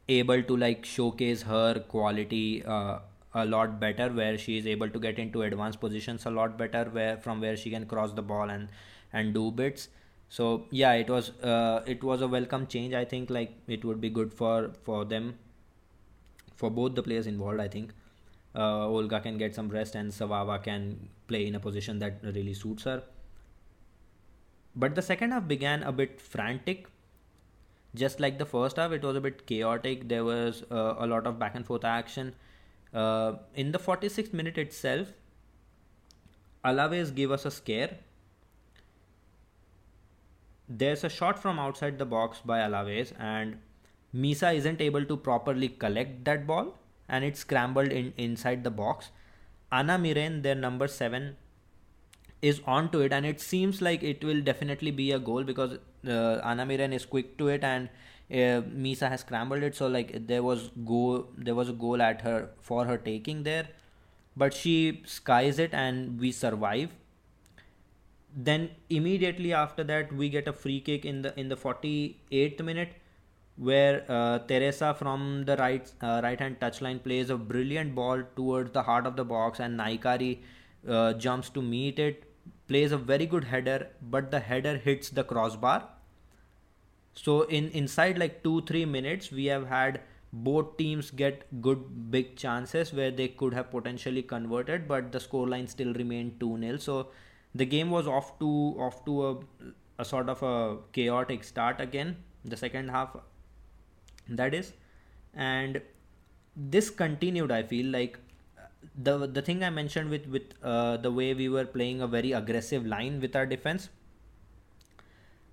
[0.08, 3.00] able to like showcase her quality uh,
[3.34, 6.84] a lot better where she is able to get into advanced positions a lot better
[6.98, 8.70] where from where she can cross the ball and
[9.14, 9.90] and do bits.
[10.30, 14.02] So yeah it was uh, it was a welcome change i think like it would
[14.02, 15.34] be good for for them
[16.56, 17.94] for both the players involved i think.
[18.54, 22.54] Uh, olga can get some rest and Svava can play in a position that really
[22.54, 23.02] suits her
[24.76, 26.88] but the second half began a bit frantic.
[27.94, 30.08] Just like the first half, it was a bit chaotic.
[30.08, 32.34] There was uh, a lot of back and forth action.
[32.94, 35.10] Uh, in the 46th minute itself,
[36.64, 37.98] Alaves gave us a scare.
[40.70, 43.58] There's a shot from outside the box by Alaves, and
[44.16, 46.78] Misa isn't able to properly collect that ball,
[47.10, 49.10] and it's scrambled in inside the box.
[49.72, 51.36] Ana Miren, their number seven,
[52.42, 55.78] is onto it and it seems like it will definitely be a goal because
[56.08, 57.90] uh, Ana Miren is quick to it and
[58.32, 59.76] uh, Misa has scrambled it.
[59.76, 63.68] So like there was go there was a goal at her for her taking there.
[64.36, 66.90] But she skies it and we survive.
[68.34, 72.94] Then immediately after that we get a free kick in the in the 48th minute
[73.58, 78.72] where uh, Teresa from the right uh, right hand touchline plays a brilliant ball towards
[78.72, 80.40] the heart of the box and Nahikari
[80.88, 82.31] uh, jumps to meet it
[82.68, 85.90] plays a very good header, but the header hits the crossbar.
[87.14, 90.02] So in inside like two three minutes, we have had
[90.34, 95.68] both teams get good big chances where they could have potentially converted, but the scoreline
[95.68, 97.08] still remained two 0 So
[97.54, 98.50] the game was off to
[98.80, 99.36] off to a,
[100.00, 102.16] a sort of a chaotic start again.
[102.46, 103.18] The second half
[104.30, 104.74] that is
[105.34, 105.82] and
[106.56, 108.20] this continued i feel like
[109.08, 112.32] the the thing i mentioned with with uh, the way we were playing a very
[112.32, 113.90] aggressive line with our defense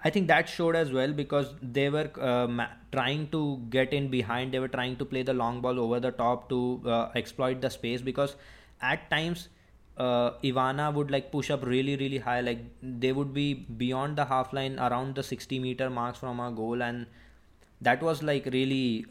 [0.05, 4.09] I think that showed as well because they were uh, ma- trying to get in
[4.09, 4.53] behind.
[4.53, 7.69] They were trying to play the long ball over the top to uh, exploit the
[7.71, 8.37] space because
[8.81, 9.49] at times
[9.97, 12.41] uh, Ivana would like push up really really high.
[12.41, 16.53] Like they would be beyond the half line around the 60 meter marks from our
[16.53, 17.07] goal, and
[17.81, 19.05] that was like really.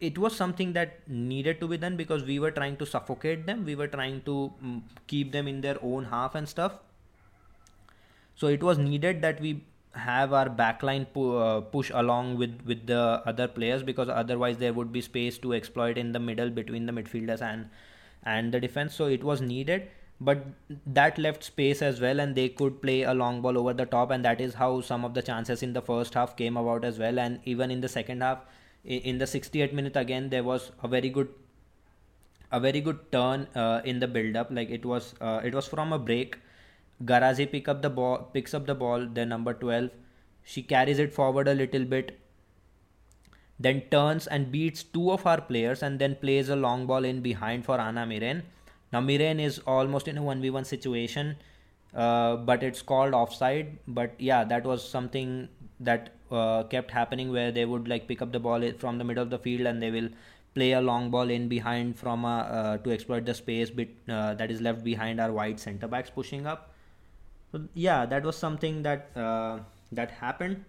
[0.00, 3.64] It was something that needed to be done because we were trying to suffocate them.
[3.64, 6.78] We were trying to mm, keep them in their own half and stuff.
[8.34, 9.62] So it was needed that we
[9.94, 14.72] have our backline pu- uh, push along with with the other players because otherwise there
[14.72, 17.68] would be space to exploit in the middle between the midfielders and
[18.24, 18.94] and the defense.
[18.94, 19.88] So it was needed
[20.20, 20.44] but
[20.86, 24.10] that left space as well and they could play a long ball over the top
[24.12, 26.98] and that is how some of the chances in the first half came about as
[26.98, 27.18] well.
[27.18, 28.38] And even in the second half
[28.84, 31.28] in the 68th minute again there was a very good
[32.50, 35.66] a very good turn uh, in the build up like it was uh, it was
[35.66, 36.36] from a break
[37.04, 39.06] Garazi pick up the ball, picks up the ball.
[39.06, 39.90] Then number 12,
[40.44, 42.18] she carries it forward a little bit.
[43.58, 47.20] Then turns and beats two of our players and then plays a long ball in
[47.20, 48.42] behind for Anna Miren.
[48.92, 51.36] Now Miren is almost in a 1v1 situation,
[51.94, 53.78] uh, but it's called offside.
[53.86, 55.48] But yeah, that was something
[55.80, 59.22] that uh, kept happening where they would like pick up the ball from the middle
[59.22, 60.08] of the field and they will
[60.54, 64.34] play a long ball in behind from a, uh, to exploit the space bit uh,
[64.34, 66.72] that is left behind our wide center backs pushing up.
[67.50, 69.60] So yeah that was something that uh,
[69.92, 70.64] that happened.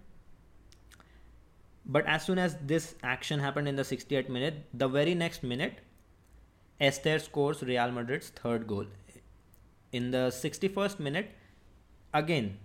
[1.86, 5.80] But as soon as this action happened in the 68th minute the very next minute
[6.80, 8.86] Esther scores Real Madrid's third goal.
[9.92, 11.30] In the 61st minute
[12.12, 12.58] again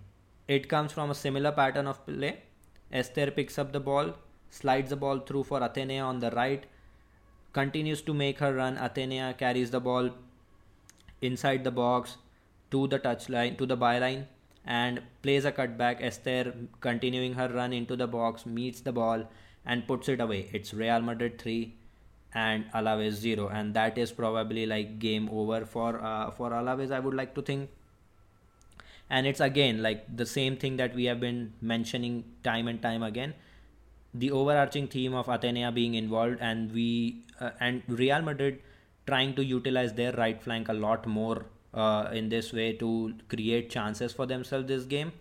[0.48, 2.42] it comes from a similar pattern of play
[2.92, 4.14] Esther picks up the ball
[4.50, 6.64] slides the ball through for Athenea on the right
[7.52, 10.10] continues to make her run Athenea carries the ball
[11.20, 12.16] inside the box
[12.70, 14.26] to the touchline, to the byline,
[14.64, 15.98] and plays a cutback.
[16.00, 19.28] Esther, continuing her run into the box, meets the ball
[19.66, 20.48] and puts it away.
[20.52, 21.74] It's Real Madrid 3
[22.34, 23.48] and Alaves 0.
[23.48, 27.42] And that is probably like game over for, uh, for Alaves, I would like to
[27.42, 27.70] think.
[29.10, 33.02] And it's again like the same thing that we have been mentioning time and time
[33.02, 33.34] again.
[34.14, 38.60] The overarching theme of Athenea being involved and we uh, and Real Madrid
[39.06, 43.68] trying to utilize their right flank a lot more uh, in this way to create
[43.70, 45.12] chances for themselves this game.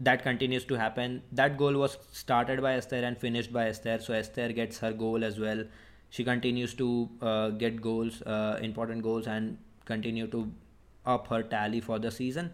[0.00, 1.22] That continues to happen.
[1.32, 3.98] That goal was started by esther and finished by esther.
[3.98, 5.64] So esther gets her goal as well.
[6.10, 10.50] She continues to uh, get goals uh, important goals and continue to
[11.04, 12.50] up her tally for the season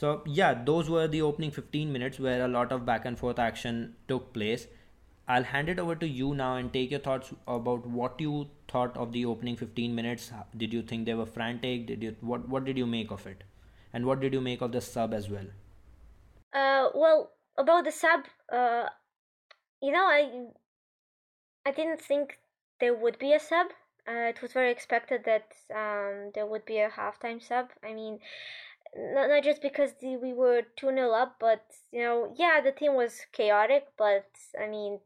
[0.00, 3.38] so yeah those were the opening 15 minutes where a lot of back and forth
[3.46, 3.80] action
[4.12, 4.66] took place
[5.30, 8.96] I'll hand it over to you now and take your thoughts about what you thought
[8.96, 10.32] of the opening 15 minutes.
[10.56, 11.86] Did you think they were frantic?
[11.86, 13.44] Did you what what did you make of it?
[13.92, 15.50] And what did you make of the sub as well?
[16.54, 18.86] Uh well, about the sub, uh
[19.82, 20.46] you know, I
[21.66, 22.38] I didn't think
[22.80, 23.66] there would be a sub.
[24.08, 27.68] Uh, it was very expected that um, there would be a halftime sub.
[27.84, 28.20] I mean,
[28.96, 32.72] not, not just because the, we were 2 0 up, but, you know, yeah, the
[32.72, 34.26] team was chaotic, but,
[34.60, 35.00] I mean,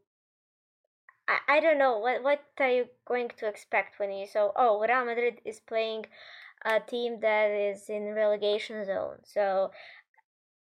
[1.29, 4.81] I, I don't know what what are you going to expect when you so oh
[4.81, 6.07] Real Madrid is playing
[6.65, 9.71] a team that is in relegation zone so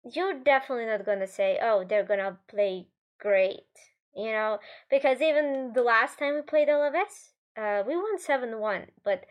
[0.04, 2.86] you're definitely not gonna say oh they're gonna play
[3.18, 3.66] great
[4.14, 4.58] you know?
[4.90, 9.24] Because even the last time we played Alaves uh, we won 7-1 but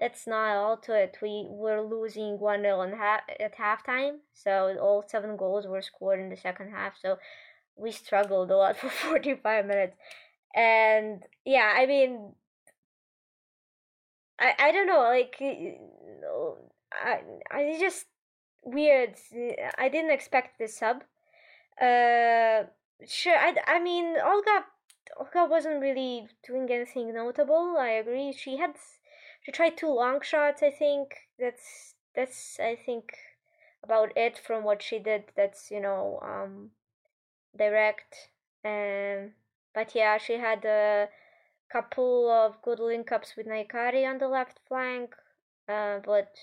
[0.00, 1.16] that's not all to it.
[1.20, 6.36] We were losing 1-0 half, at halftime so all seven goals were scored in the
[6.36, 7.18] second half so
[7.76, 9.96] we struggled a lot for 45 minutes.
[10.54, 12.32] And yeah i mean
[14.38, 15.36] i i don't know like
[16.92, 17.20] i
[17.50, 18.06] i just
[18.64, 19.14] weird.
[19.78, 21.02] I didn't expect this sub.
[21.80, 22.64] Uh
[23.06, 24.64] sure i i mean olga
[25.20, 28.32] olga wasn't really doing anything notable i agree.
[28.32, 28.74] She had
[29.48, 33.16] she tried two long shots i think that's that's i think
[33.82, 36.70] about it from what she did that's you know um
[37.56, 38.28] direct
[38.62, 39.32] and
[39.74, 41.08] but yeah, she had a
[41.70, 45.14] couple of good link ups with Nahikari on the left flank.
[45.68, 46.34] Uh, but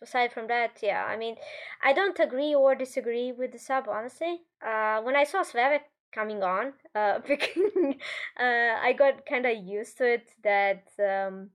[0.00, 1.36] aside from that, yeah, I mean,
[1.82, 4.42] I don't agree or disagree with the sub, honestly.
[4.66, 5.82] Uh, when I saw Svevek
[6.12, 7.98] coming on, uh, picking,
[8.38, 11.50] uh, I got kind of used to it that um,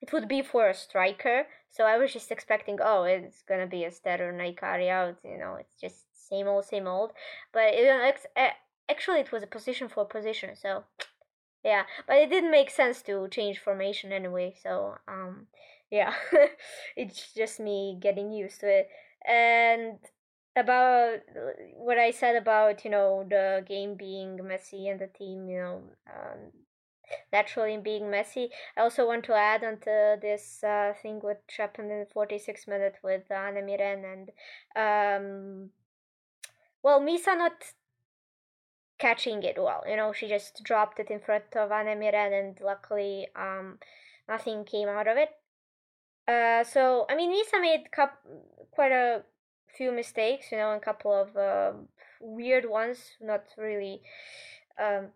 [0.00, 1.46] it would be for a striker.
[1.70, 5.16] So I was just expecting, oh, it's gonna be a Stetter Nahikari out.
[5.24, 7.12] You know, it's just same old, same old.
[7.52, 8.16] But it,
[8.88, 10.56] actually it was a position for position.
[10.56, 10.84] So
[11.64, 14.54] yeah, but it didn't make sense to change formation anyway.
[14.62, 15.46] So um,
[15.90, 16.14] yeah,
[16.96, 18.88] it's just me getting used to it.
[19.28, 19.98] And
[20.56, 21.18] about
[21.74, 25.82] what I said about you know the game being messy and the team you know
[26.08, 26.52] um,
[27.32, 28.50] naturally being messy.
[28.76, 33.30] I also want to add onto this uh, thing with happened in 46 minutes with
[33.30, 34.30] Anne Miren and
[34.76, 35.70] um,
[36.82, 37.72] well Misa not
[38.98, 39.84] catching it well.
[39.88, 43.78] You know, she just dropped it in front of Anne Miren and luckily um,
[44.28, 45.30] nothing came out of it.
[46.28, 48.18] Uh, so I mean, Misa made cup
[48.72, 49.22] quite a
[49.76, 51.72] few mistakes, you know, a couple of uh,
[52.20, 54.02] weird ones, not really
[54.80, 55.08] um,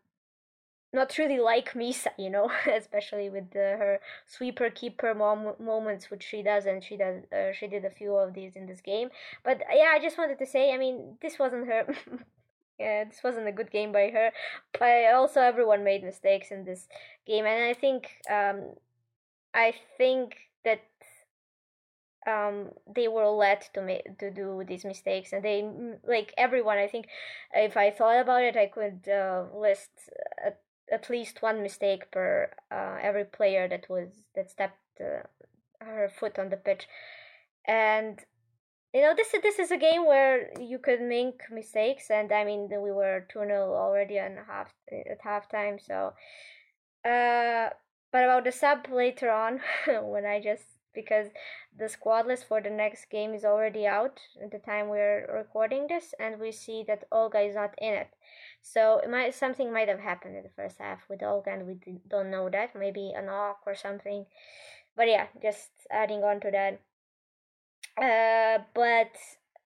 [0.93, 6.23] not really like Misa, you know, especially with the, her sweeper keeper mom- moments, which
[6.23, 7.23] she does, and she does.
[7.33, 9.11] Uh, she did a few of these in this game.
[9.45, 11.87] But yeah, I just wanted to say, I mean, this wasn't her.
[12.79, 14.31] yeah, this wasn't a good game by her.
[14.79, 16.89] But also, everyone made mistakes in this
[17.27, 18.75] game, and I think, um,
[19.55, 20.81] I think that
[22.27, 25.67] um they were led to make to do these mistakes and they
[26.07, 27.07] like everyone i think
[27.55, 29.89] if i thought about it i could uh, list
[30.47, 30.51] uh,
[30.91, 35.23] at least one mistake per uh, every player that was that stepped uh,
[35.81, 36.89] her foot on the pitch,
[37.67, 38.21] and
[38.93, 42.69] you know this this is a game where you could make mistakes, and I mean
[42.71, 46.13] we were two 0 already on half at halftime, so.
[47.03, 47.71] Uh,
[48.13, 49.61] but about the sub later on,
[50.03, 50.65] when I just
[50.95, 51.29] because
[51.77, 55.87] the squad list for the next game is already out at the time we're recording
[55.89, 58.11] this, and we see that Olga is not in it.
[58.63, 61.77] So it might something might have happened in the first half with Olga, and we
[62.09, 62.75] don't know that.
[62.79, 64.27] Maybe an knock or something.
[64.97, 66.81] But yeah, just adding on to that.
[67.97, 69.13] Uh, but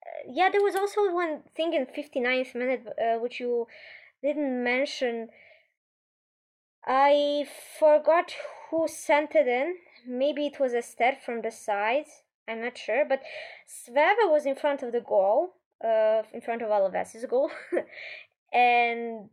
[0.06, 3.66] uh, yeah, there was also one thing in 59th minute uh, which you
[4.22, 5.28] didn't mention.
[6.86, 7.46] I
[7.78, 8.32] forgot
[8.70, 9.76] who sent it in.
[10.06, 12.06] Maybe it was a step from the side.
[12.46, 13.22] I'm not sure, but
[13.66, 17.50] Svava was in front of the goal, uh, in front of Alaves's goal,
[18.52, 19.30] and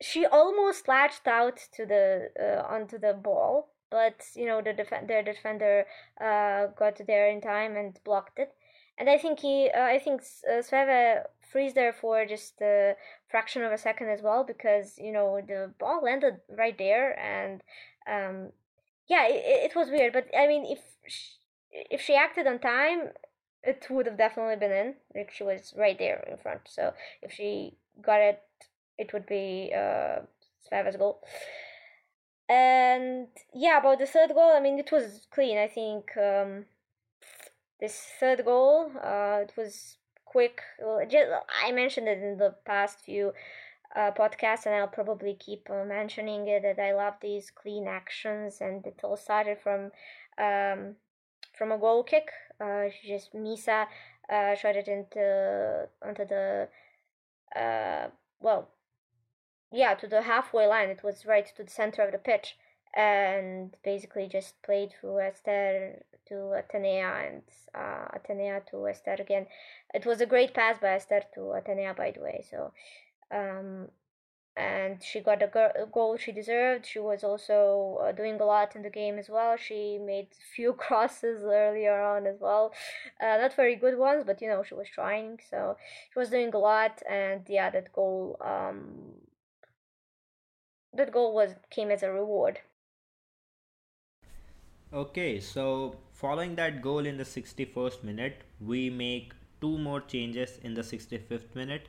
[0.00, 5.06] she almost latched out to the uh, onto the ball, but you know the def-
[5.08, 5.86] their defender
[6.20, 8.52] uh, got there in time and blocked it.
[8.96, 12.94] And I think he, uh, I think uh, Svava freeze there for just a
[13.28, 17.62] fraction of a second as well because you know the ball landed right there and
[18.06, 18.52] um,
[19.08, 20.12] yeah, it, it was weird.
[20.12, 21.30] But I mean, if she,
[21.90, 23.10] if she acted on time,
[23.62, 24.94] it would have definitely been in.
[25.14, 26.62] Like she was right there in front.
[26.66, 26.92] So
[27.22, 28.42] if she got it
[28.98, 30.20] it would be uh,
[30.64, 31.20] Svava's goal.
[32.48, 35.58] And yeah, about the third goal, I mean, it was clean.
[35.58, 36.66] I think um,
[37.80, 40.60] this third goal, uh, it was quick.
[40.82, 43.32] I mentioned it in the past few
[43.96, 48.58] uh, podcasts, and I'll probably keep uh, mentioning it that I love these clean actions,
[48.60, 49.92] and it all started from
[50.38, 50.96] um,
[51.56, 52.28] from a goal kick.
[52.60, 53.86] Uh, just Misa
[54.30, 56.68] uh, shot it into onto the
[57.54, 58.08] uh,
[58.40, 58.68] well
[59.72, 62.56] yeah to the halfway line it was right to the center of the pitch
[62.96, 67.42] and basically just played through Esther to Athenea and
[67.74, 69.46] uh, Athenea to Esther again.
[69.92, 72.44] It was a great pass by Esther to Athenea, by the way.
[72.48, 72.72] So,
[73.34, 73.88] um,
[74.56, 76.86] and she got a goal she deserved.
[76.86, 79.56] She was also uh, doing a lot in the game as well.
[79.56, 82.72] She made few crosses earlier on as well,
[83.20, 85.40] uh, not very good ones, but you know she was trying.
[85.50, 85.76] So
[86.12, 89.14] she was doing a lot, and yeah, that goal um,
[90.94, 92.60] that goal was came as a reward.
[94.94, 100.72] Okay, so following that goal in the 61st minute, we make two more changes in
[100.74, 101.88] the 65th minute.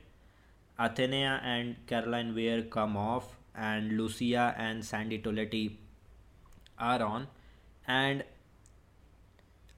[0.78, 5.76] Athenea and Caroline Weir come off, and Lucia and Sandie Toletti
[6.78, 7.28] are on.
[7.86, 8.24] And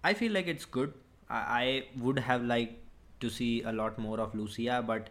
[0.02, 0.92] I feel like it's good.
[1.28, 2.74] I, I would have liked
[3.20, 5.10] to see a lot more of Lucia, but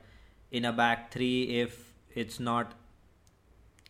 [0.51, 2.73] in a back three, if it's not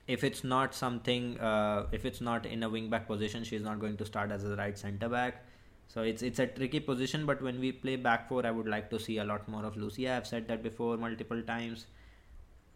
[0.07, 3.79] if it's not something uh, if it's not in a wing back position she's not
[3.79, 5.45] going to start as a right center back
[5.87, 8.89] so it's it's a tricky position but when we play back four i would like
[8.89, 10.13] to see a lot more of lucia.
[10.15, 11.87] I've said that before multiple times.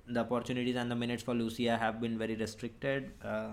[0.07, 3.51] The opportunities and the minutes for lucia have been very restricted uh,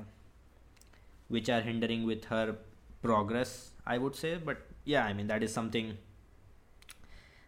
[1.29, 2.57] which are hindering with her
[3.03, 4.37] progress i would say.
[4.37, 5.97] But yeah i mean that is something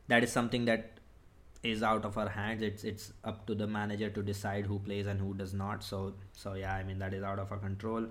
[0.09, 1.01] that is something that
[1.63, 2.63] is out of our hands.
[2.63, 5.85] It's it's up to the manager to decide who plays and who does not.
[5.85, 8.07] So so yeah i mean that is out of our control.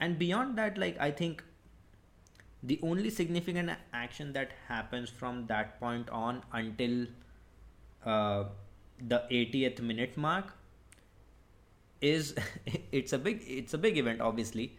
[0.00, 1.42] And beyond that like i think
[2.62, 7.06] the only significant action that happens from that point on until
[8.04, 8.44] uh,
[9.00, 10.52] the 80th minute mark
[12.00, 12.34] is
[12.92, 14.76] it's a big it's a big event obviously.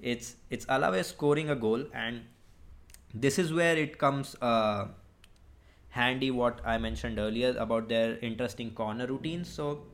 [0.00, 2.22] It's it's Alaves scoring a goal and
[3.12, 4.88] this is where it comes uh,
[5.90, 9.48] handy what I mentioned earlier about their interesting corner routines.
[9.48, 9.84] So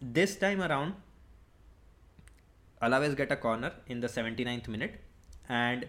[0.00, 0.94] this time around
[2.82, 5.00] Alaves get a corner in the 79th minute
[5.48, 5.86] and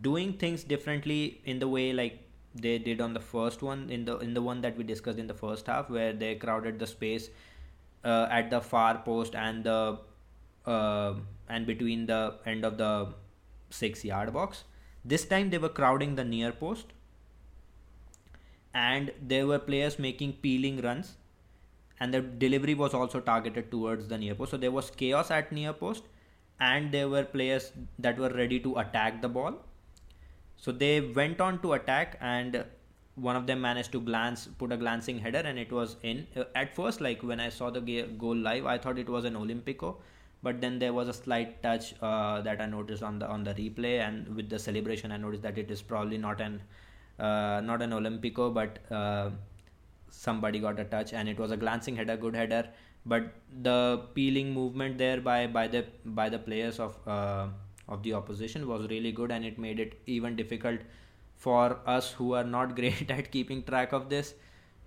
[0.00, 2.20] doing things differently in the way like
[2.54, 5.26] they did on the first one in the in the one that we discussed in
[5.26, 7.28] the first half where they crowded the space
[8.04, 9.98] uh, at the far post and the
[10.66, 11.14] uh,
[11.48, 13.08] and between the end of the
[13.70, 14.64] six yard box.
[15.04, 16.86] This time they were crowding the near post
[18.72, 21.16] and there were players making peeling runs
[22.00, 24.52] and the delivery was also targeted towards the near post.
[24.52, 26.04] So there was chaos at near post
[26.60, 29.60] and there were players that were ready to attack the ball
[30.64, 32.64] so they went on to attack, and
[33.16, 36.26] one of them managed to glance, put a glancing header, and it was in.
[36.34, 37.80] Uh, at first, like when I saw the
[38.18, 39.96] goal live, I thought it was an Olympico,
[40.42, 43.54] but then there was a slight touch uh, that I noticed on the on the
[43.54, 46.62] replay, and with the celebration, I noticed that it is probably not an
[47.18, 49.30] uh, not an Olympico, but uh,
[50.08, 52.68] somebody got a touch, and it was a glancing header, good header.
[53.06, 57.48] But the peeling movement there by by the by the players of uh,
[57.88, 60.80] of the opposition was really good and it made it even difficult
[61.36, 64.34] for us who are not great at keeping track of this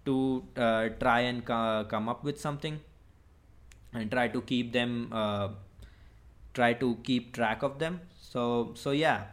[0.05, 2.79] to uh, try and co- come up with something
[3.93, 5.49] and try to keep them uh,
[6.53, 8.01] try to keep track of them.
[8.19, 9.25] So so yeah.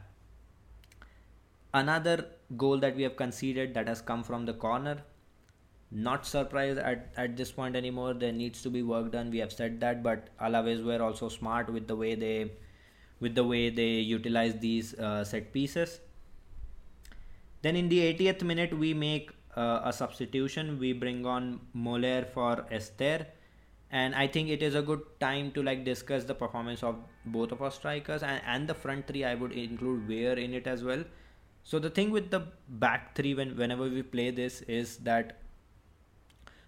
[1.74, 2.26] Another
[2.57, 5.03] goal that we have conceded that has come from the corner
[5.95, 9.53] not surprised at, at this point anymore there needs to be work done we have
[9.53, 12.51] said that but alaves were also smart with the way they
[13.20, 16.01] with the way they utilize these uh, set pieces.
[17.62, 20.78] Then in the 80th minute, we make uh, a substitution.
[20.78, 23.26] We bring on Møller for Esther,
[23.90, 27.53] and I think it is a good time to like discuss the performance of both
[27.53, 29.24] of our strikers and, and the front three.
[29.24, 31.05] I would include Weir in it as well.
[31.62, 35.38] So the thing with the back three when whenever we play this is that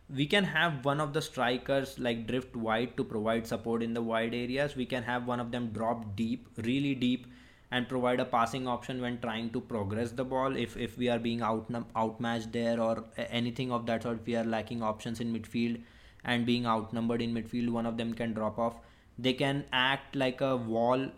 [0.08, 4.02] we can have one of the strikers like drift wide to provide support in the
[4.02, 4.76] wide areas.
[4.76, 7.26] We can have one of them drop deep really deep
[7.72, 10.56] and provide a passing option when trying to progress the ball.
[10.56, 14.44] If if we are being out outmatched there or anything of that sort we are
[14.44, 15.80] lacking options in midfield
[16.24, 18.76] and being outnumbered in midfield one of them can drop off.
[19.18, 21.08] They can act like a wall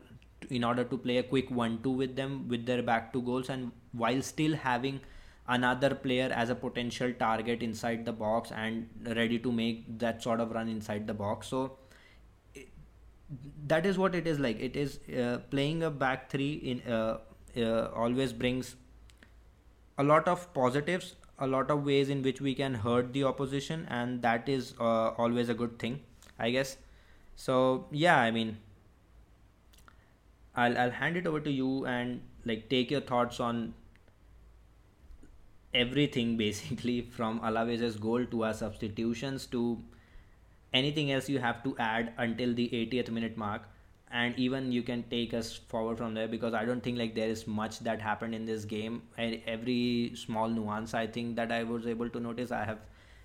[0.49, 3.70] in order to play a quick 1-2 with them with their back to goals and
[3.93, 5.01] while still having
[5.49, 10.40] another player as a potential target inside the box and ready to make that sort
[10.40, 11.49] of run inside the box.
[11.49, 11.78] So
[13.66, 14.59] that is what it is like.
[14.61, 17.18] It is uh, playing a back three in uh,
[17.57, 18.76] uh, always brings
[19.99, 23.86] a lot of positives a lot of ways in which we can hurt the opposition
[23.88, 26.01] and that is uh, always a good thing
[26.38, 26.76] i guess.
[27.36, 28.59] So yeah i mean
[30.55, 33.74] I'll, I'll hand it over to you and like take your thoughts on
[35.75, 39.79] everything basically from Alaves' goal to our substitutions to
[40.73, 43.62] anything else you have to add until the 80th minute mark.
[44.11, 47.29] And even you can take us forward from there because I don't think like there
[47.29, 49.03] is much that happened in this game.
[49.19, 52.79] Every small nuance I think that I was able to notice I have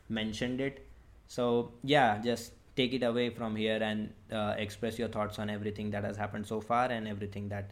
[0.09, 0.85] mentioned it.
[1.27, 5.91] So yeah just take it away from here and uh, express your thoughts on everything
[5.91, 7.71] that has happened so far and everything that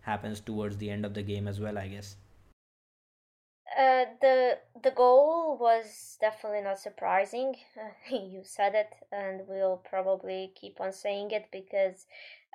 [0.00, 2.16] happens towards the end of the game as well I guess
[3.78, 7.56] uh, the the goal was definitely not surprising.
[8.10, 12.06] You said it, and we'll probably keep on saying it because,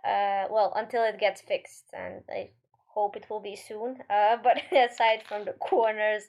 [0.05, 2.51] uh, well, until it gets fixed, and I
[2.87, 3.97] hope it will be soon.
[4.09, 6.23] Uh, but aside from the corners,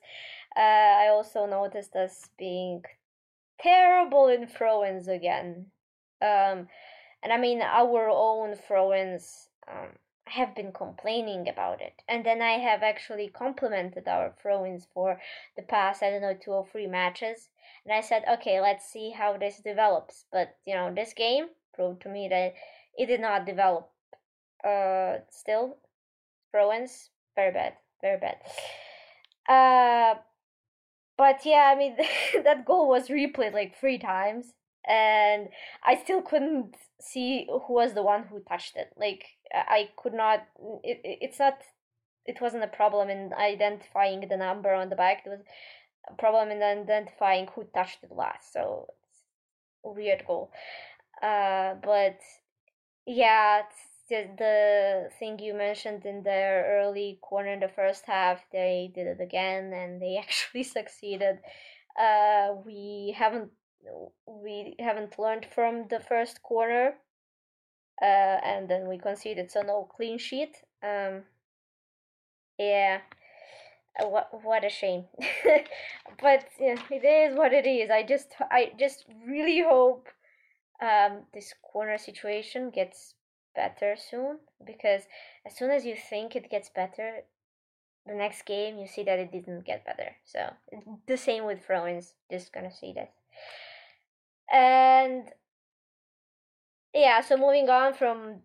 [0.57, 2.83] uh, I also noticed us being
[3.61, 5.67] terrible in throw-ins again.
[6.21, 6.69] Um,
[7.23, 9.49] and I mean our own throw-ins.
[9.69, 9.91] Um,
[10.33, 12.03] have been complaining about it.
[12.09, 15.21] And then I have actually complimented our throw-ins for
[15.57, 17.49] the past, I don't know, two or three matches.
[17.85, 20.25] And I said, okay, let's see how this develops.
[20.33, 22.55] But, you know, this game proved to me that
[22.97, 23.91] it did not develop.
[24.65, 25.77] Uh, still,
[26.51, 28.37] throw-ins, very bad, very bad.
[29.49, 30.21] Uh,
[31.19, 31.97] but yeah, I mean,
[32.45, 34.55] that goal was replayed like three times.
[34.89, 35.49] And
[35.85, 38.89] I still couldn't see who was the one who touched it.
[38.97, 39.25] Like,
[39.55, 40.47] I could not.
[40.83, 41.59] It, it's not.
[42.25, 45.23] It wasn't a problem in identifying the number on the back.
[45.25, 45.41] It was
[46.09, 48.53] a problem in identifying who touched it last.
[48.53, 48.89] So
[49.85, 50.53] weird goal.
[51.23, 52.19] Uh, but
[53.07, 53.63] yeah,
[54.09, 59.07] the, the thing you mentioned in the early corner in the first half, they did
[59.07, 61.39] it again and they actually succeeded.
[61.99, 63.51] Uh, we haven't
[64.27, 66.95] we haven't learned from the first corner,
[68.01, 70.57] uh, and then we conceded, so no clean sheet.
[70.83, 71.23] Um,
[72.59, 73.01] yeah,
[74.01, 75.05] uh, what what a shame,
[76.23, 77.91] but yeah, it is what it is.
[77.91, 80.09] I just I just really hope
[80.81, 83.15] um, this corner situation gets
[83.55, 85.03] better soon because
[85.47, 87.23] as soon as you think it gets better,
[88.07, 90.17] the next game you see that it didn't get better.
[90.25, 90.53] So
[91.07, 92.15] the same with throw-ins.
[92.31, 93.13] Just gonna see that.
[94.53, 95.31] And
[96.95, 98.43] yeah, so moving on from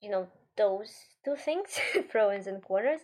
[0.00, 0.90] you know those
[1.24, 1.78] two things,
[2.10, 3.00] throw-ins and corners.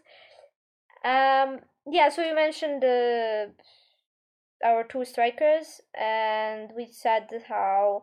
[1.04, 3.46] Um, yeah, so you mentioned uh,
[4.64, 8.02] our two strikers, and we said how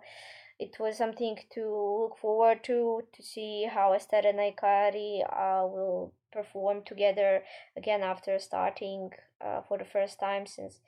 [0.59, 1.61] it was something to
[2.01, 7.43] look forward to to see how Esther and Nahikari uh, will perform together
[7.75, 10.79] again after starting uh, for the first time since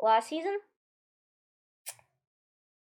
[0.00, 0.58] last season.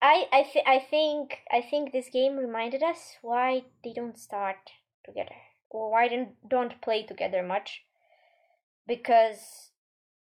[0.05, 4.69] I I th- I think I think this game reminded us why they don't start
[5.03, 5.37] together
[5.71, 7.83] or why they don't play together much
[8.85, 9.71] because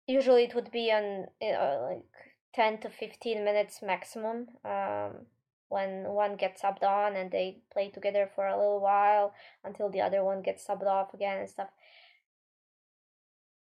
[0.06, 2.12] usually it would be on uh, like
[2.54, 5.24] 10 to 15 minutes maximum um,
[5.70, 9.32] when one gets subbed on and they play together for a little while
[9.64, 11.70] until the other one gets subbed off again and stuff.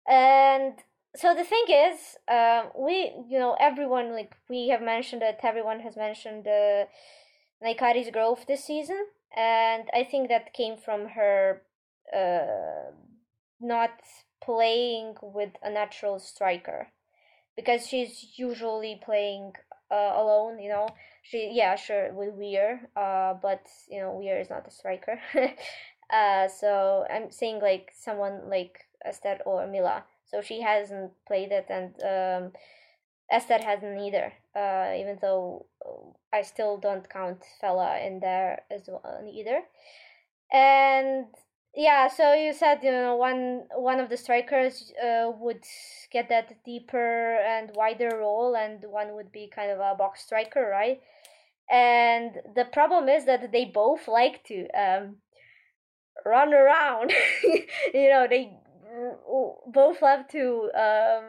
[0.08, 0.74] And
[1.16, 5.82] so the thing is, uh, we, you know, everyone, like, we have mentioned that everyone
[5.82, 6.86] has mentioned uh,
[7.64, 9.06] Nahikari's growth this season.
[9.36, 11.62] And I think that came from her
[12.16, 12.92] uh,
[13.60, 13.92] not
[14.44, 16.88] playing with a natural striker
[17.56, 19.54] because she's usually playing
[19.90, 20.88] uh, alone, you know.
[21.24, 25.20] She yeah, sure with Weir, uh, but you know Weir is not a striker.
[26.14, 30.04] uh, so I'm saying like someone like Esther or Møller.
[30.32, 32.52] So she hasn't played it, and um,
[33.30, 34.34] Esther hasn't either.
[34.56, 35.66] Uh, even though
[36.34, 39.62] I still don't count Feller in there as well either.
[40.52, 41.28] And
[41.76, 45.64] yeah, so you said you know one one of the strikers uh, would
[46.12, 50.68] get that deeper and wider role, and one would be kind of a box striker,
[50.70, 51.02] right?
[51.70, 55.18] And the problem is that they both like to um,
[56.26, 57.14] run around.
[57.94, 58.58] you know, they
[59.68, 61.26] both love to um,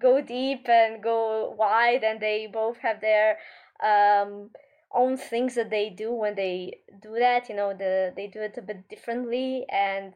[0.00, 3.38] go deep and go wide, and they both have their
[3.84, 4.50] um,
[4.92, 7.48] own things that they do when they do that.
[7.48, 10.14] You know, the they do it a bit differently, and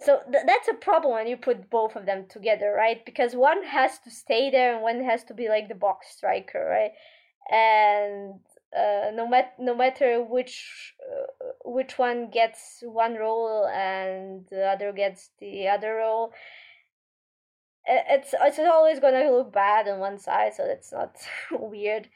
[0.00, 3.04] so th- that's a problem when you put both of them together, right?
[3.04, 6.64] Because one has to stay there, and one has to be like the box striker,
[6.64, 6.92] right?
[7.50, 8.40] And
[8.76, 14.92] uh, no matter no matter which uh, which one gets one role and the other
[14.92, 16.32] gets the other role,
[17.86, 21.16] it's it's always gonna look bad on one side, so that's not
[21.52, 22.08] weird.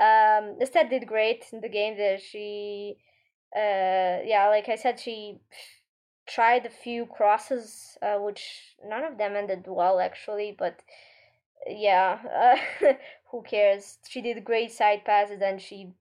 [0.00, 1.96] Um, Esther did great in the game.
[1.96, 2.96] There, she,
[3.54, 5.40] uh, yeah, like I said, she
[6.26, 10.80] tried a few crosses, uh, which none of them ended well actually, but
[11.66, 12.18] yeah,
[12.82, 12.92] uh,
[13.30, 13.98] who cares?
[14.08, 15.92] She did great side passes and she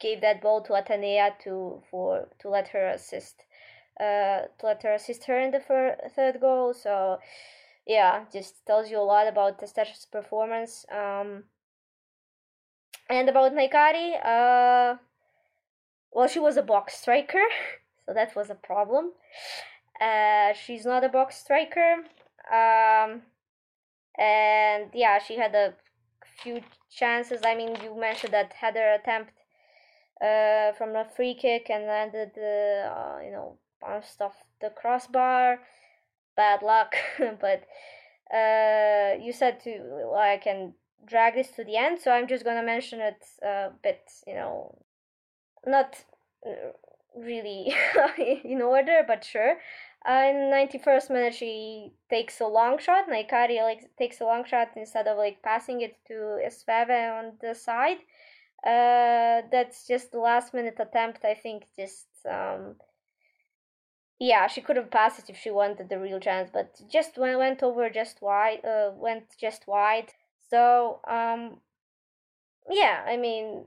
[0.00, 3.44] gave that ball to Athenea to for to let her assist,
[4.00, 6.74] uh, to let her assist her in the fir- third goal.
[6.74, 7.18] So
[7.86, 10.86] yeah, just tells you a lot about Esther's performance.
[10.90, 11.44] Um,
[13.08, 14.96] and about Nahikari, uh,
[16.10, 17.44] well, she was a box striker,
[18.06, 19.12] so that was a problem.
[20.00, 22.04] Uh, she's not a box striker.
[22.50, 23.22] Um,
[24.18, 25.74] and yeah, she had a
[26.42, 26.60] few
[26.90, 27.40] chances.
[27.44, 29.32] I mean, you mentioned that header attempt
[30.20, 35.60] uh, from a free kick and landed, uh, you know, bounced off the crossbar.
[36.36, 36.96] Bad luck,
[37.40, 37.64] but
[38.34, 40.74] uh, you said to well, I can
[41.06, 44.76] drag this to the end, so I'm just gonna mention it a bit, you know,
[45.64, 45.96] not
[46.44, 46.72] uh,
[47.16, 47.72] really
[48.44, 49.58] in order, but sure.
[50.06, 53.08] In 91st minute, she takes a long shot.
[53.08, 57.54] Nahikari like takes a long shot instead of like passing it to Esveve on the
[57.54, 57.98] side.
[58.66, 61.24] Uh, that's just the last minute attempt.
[61.24, 62.76] I think just um,
[64.18, 67.38] yeah, she could have passed it if she wanted the real chance, but just went
[67.38, 68.64] went over just wide.
[68.64, 70.12] Uh, went just wide.
[70.50, 71.60] So, um,
[72.70, 73.66] yeah, I mean,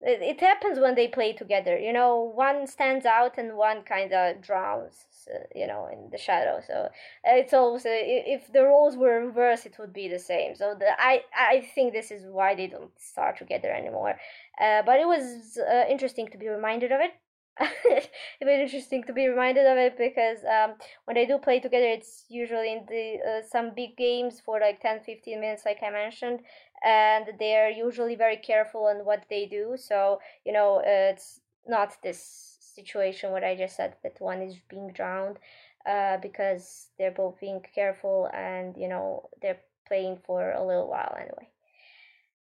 [0.00, 1.78] it, it happens when they play together.
[1.78, 6.18] You know, one stands out and one kind of drowns, uh, you know, in the
[6.18, 6.60] shadow.
[6.66, 6.88] So
[7.24, 10.54] it's also if the roles were reversed, it would be the same.
[10.54, 14.16] So the, I I think this is why they don't start together anymore.
[14.60, 17.12] Uh, but it was uh, interesting to be reminded of it.
[17.84, 18.08] it's
[18.40, 20.74] been interesting to be reminded of it because um,
[21.06, 24.80] when they do play together, it's usually in the uh, some big games for like
[24.80, 26.40] 10 15 minutes, like I mentioned,
[26.84, 29.76] and they're usually very careful on what they do.
[29.76, 34.56] So, you know, uh, it's not this situation what I just said that one is
[34.68, 35.38] being drowned
[35.86, 41.16] uh, because they're both being careful and, you know, they're playing for a little while
[41.18, 41.48] anyway.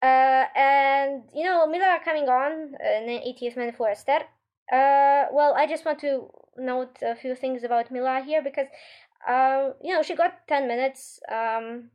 [0.03, 4.25] Uh, and you know, Møller coming on in the 80th minute for Esther.
[4.71, 8.67] Uh, well, I just want to note a few things about Møller here because,
[9.29, 11.91] um, you know, she got 10 minutes, um,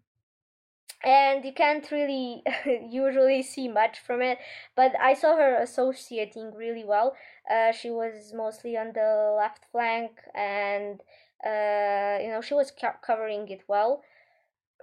[1.04, 2.44] and you can't really
[2.90, 4.40] usually see much from it,
[4.76, 7.16] but I saw her associating really well.
[7.50, 11.02] Uh, she was mostly on the left flank, and,
[11.46, 12.72] uh, you know, she was
[13.06, 14.04] covering it well.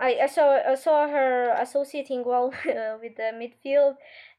[0.00, 3.96] I, I saw I saw her associating well uh, with the midfield,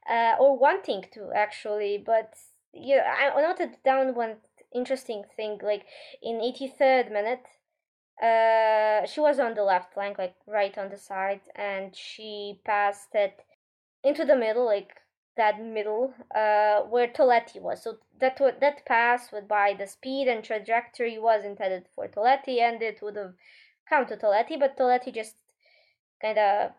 [0.08, 2.02] uh, or wanting to actually.
[2.04, 2.34] But
[2.74, 4.36] yeah, I noted down one
[4.74, 5.58] interesting thing.
[5.62, 5.86] Like
[6.22, 7.46] in eighty third minute,
[8.22, 13.14] uh, she was on the left flank, like right on the side, and she passed
[13.14, 13.44] it
[14.02, 14.94] into the middle, like
[15.36, 17.82] that middle, uh, where Toletti was.
[17.82, 22.80] So that that pass would by the speed and trajectory was intended for Toletti, and
[22.82, 23.34] it would have
[23.88, 25.36] come to Toletti, but Toletti just
[26.20, 26.72] kind of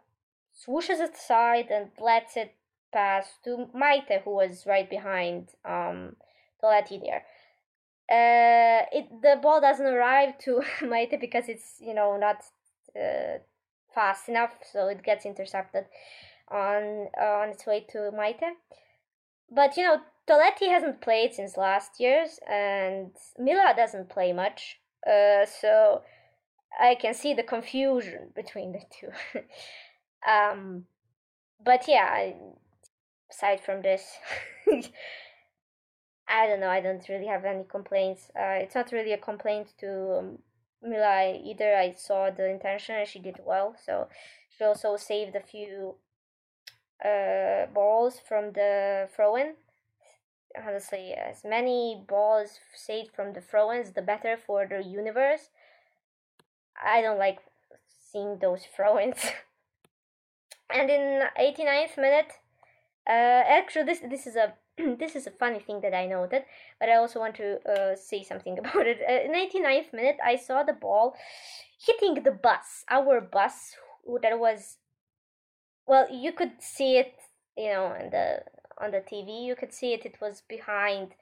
[0.55, 2.55] swooshes it aside and lets it
[2.91, 6.15] pass to Maite, who was right behind um,
[6.63, 7.23] Toletti there.
[8.09, 12.43] Uh, it the ball doesn't arrive to Maite because it's you know not
[12.95, 13.39] uh,
[13.93, 15.85] fast enough, so it gets intercepted
[16.49, 18.53] on uh, on its way to Maite.
[19.51, 24.79] But you know Toletti hasn't played since last year's, and Møller doesn't play much.
[25.05, 26.01] Uh, so
[26.79, 29.41] I can see the confusion between the two.
[30.31, 30.85] um,
[31.63, 32.31] but yeah,
[33.31, 34.03] aside from this,
[36.27, 36.69] I don't know.
[36.69, 38.29] I don't really have any complaints.
[38.35, 40.39] Uh, it's not really a complaint to um,
[40.83, 41.75] Møller either.
[41.75, 43.75] I saw the intention and she did well.
[43.85, 44.09] So
[44.49, 45.95] she also saved a few
[47.03, 49.53] uh, balls from the throw-in.
[50.57, 55.49] Honestly, as many balls saved from the throw-ins, the better for the universe.
[56.83, 57.39] I don't like
[58.11, 59.23] seeing those throw-ins.
[60.69, 62.33] and in 89th minute,
[63.07, 64.53] uh, actually this this is a
[64.99, 66.43] this is a funny thing that I noted,
[66.79, 68.99] but I also want to uh, say something about it.
[69.07, 71.15] Uh, in 89th minute, I saw the ball
[71.79, 73.75] hitting the bus, our bus
[74.21, 74.77] that was.
[75.85, 77.15] Well, you could see it,
[77.55, 78.43] you know, on the
[78.79, 79.45] on the TV.
[79.45, 80.05] You could see it.
[80.05, 81.13] It was behind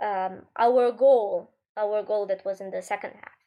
[0.00, 3.40] um, our goal, our goal that was in the second half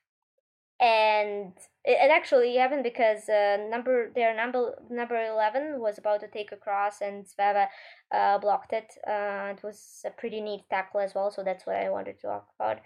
[0.84, 1.54] and
[1.86, 6.58] it, actually happened because uh, number their number number 11 was about to take a
[6.58, 7.68] cross and Svava
[8.14, 8.94] uh, blocked it.
[9.08, 12.28] Uh, it was a pretty neat tackle as well so that's what I wanted to
[12.28, 12.78] talk about.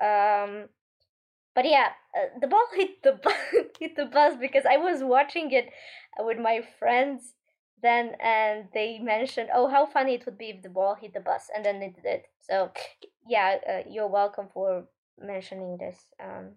[0.00, 0.68] Um,
[1.54, 3.18] but yeah uh, the ball hit the
[3.80, 5.70] hit the bus because I was watching it
[6.20, 7.34] with my friends
[7.82, 11.20] then and they mentioned oh how funny it would be if the ball hit the
[11.20, 12.70] bus and then it did so
[13.28, 14.84] yeah uh, you're welcome for
[15.18, 16.52] mentioning this um,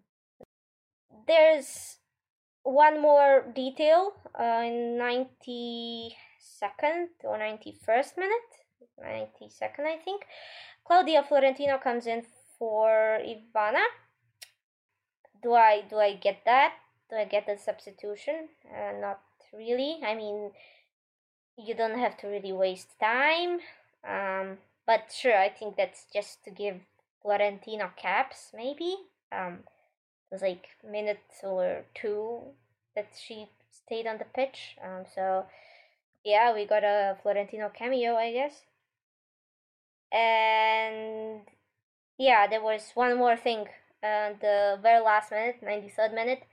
[1.30, 1.98] there's
[2.64, 6.12] one more detail uh, in 92nd
[7.24, 8.50] or 91st minute
[9.00, 10.26] 92nd i think.
[10.86, 12.24] Claudia florentino comes in
[12.58, 13.86] for ivana.
[15.42, 16.74] Do i do i get that?
[17.10, 18.50] Do i get the substitution?
[18.68, 19.22] Uh, not
[19.54, 20.00] really.
[20.06, 20.52] I mean
[21.58, 23.60] you don't have to really waste time.
[24.04, 26.82] Um, but sure i think that's just to give
[27.22, 28.96] florentino caps maybe.
[29.32, 29.60] Um,
[30.32, 32.42] was like minute or two
[32.96, 34.78] that she stayed on the pitch.
[34.84, 35.46] Um, so
[36.24, 38.62] yeah, we got a Florentino cameo, I guess.
[40.12, 41.42] And
[42.18, 43.66] yeah, there was one more thing.
[44.02, 46.44] Uh, the very last minute, 93rd minute.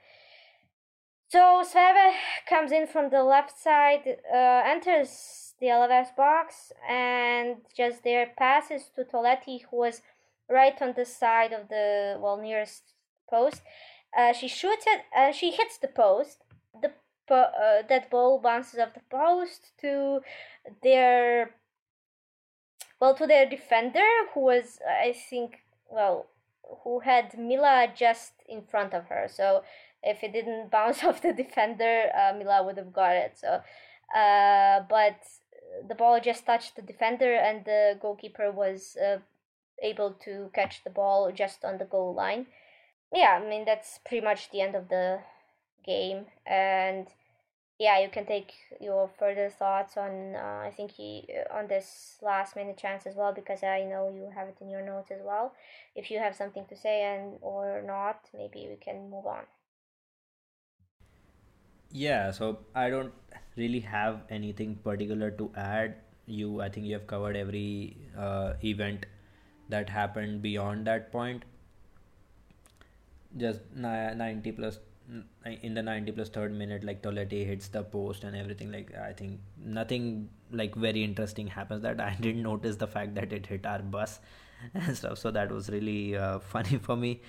[1.29, 2.13] So Svava
[2.49, 8.91] comes in from the left side, uh, enters the Alaves box, and just there passes
[8.95, 10.03] to Toletti, who was
[10.49, 12.96] right on the side of the well nearest
[13.31, 13.63] post.
[14.17, 16.43] Uh, she shoots it and she hits the post.
[16.81, 16.93] The
[17.29, 20.21] uh, that ball bounces off the post to
[20.83, 21.51] their
[23.01, 25.59] well to their defender who was I think
[25.91, 26.27] well
[26.85, 29.29] who had Møller just in front of her.
[29.29, 29.63] So
[30.03, 33.39] if it didn't bounce off the defender, uh, Møller would have got it.
[33.39, 33.61] So,
[34.19, 35.19] uh, but
[35.87, 39.19] the ball just touched the defender, and the goalkeeper was uh,
[39.83, 42.47] able to catch the ball just on the goal line
[43.13, 45.21] yeah, I mean that's pretty much the end of the
[45.85, 47.07] game, and
[47.79, 50.35] yeah, you can take your further thoughts on.
[50.37, 54.31] Uh, I think he, on this last minute chance as well, because I know you
[54.35, 55.55] have it in your notes as well.
[55.95, 59.45] If you have something to say and or not, maybe we can move on.
[61.91, 63.13] Yeah, so I don't
[63.57, 65.97] really have anything particular to add.
[66.27, 69.07] You, I think you have covered every uh, event
[69.69, 71.45] that happened beyond that point.
[73.37, 74.79] Just 90 plus
[75.63, 79.13] in the 90 plus third minute like Toletti hits the post and everything like I
[79.13, 83.67] think nothing like very interesting happens that I didn't notice the fact that it hit
[83.67, 84.21] our bus
[84.75, 85.19] and stuff.
[85.19, 87.21] So that was really uh, funny for me.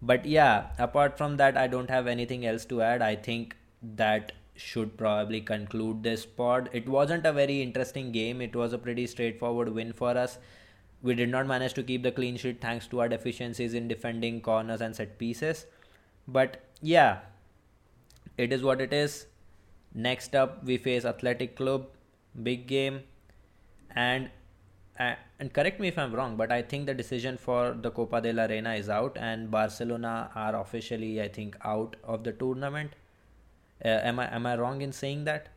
[0.00, 3.02] But yeah apart from that I don't have anything else to add.
[3.02, 6.70] I think that should probably conclude this pod.
[6.72, 8.40] It wasn't a very interesting game.
[8.40, 10.38] It was a pretty straightforward win for us
[11.04, 14.40] we did not manage to keep the clean sheet thanks to our deficiencies in defending
[14.40, 15.66] corners and set pieces
[16.26, 17.20] but yeah,
[18.36, 19.26] it is what it is.
[19.94, 21.86] Next up, we face Athletic Club,
[22.42, 23.02] big game,
[23.94, 24.30] and
[24.96, 28.32] and correct me if I'm wrong, but I think the decision for the Copa de
[28.32, 32.92] la Reina is out, and Barcelona are officially, I think, out of the tournament.
[33.84, 35.48] Uh, am I am I wrong in saying that?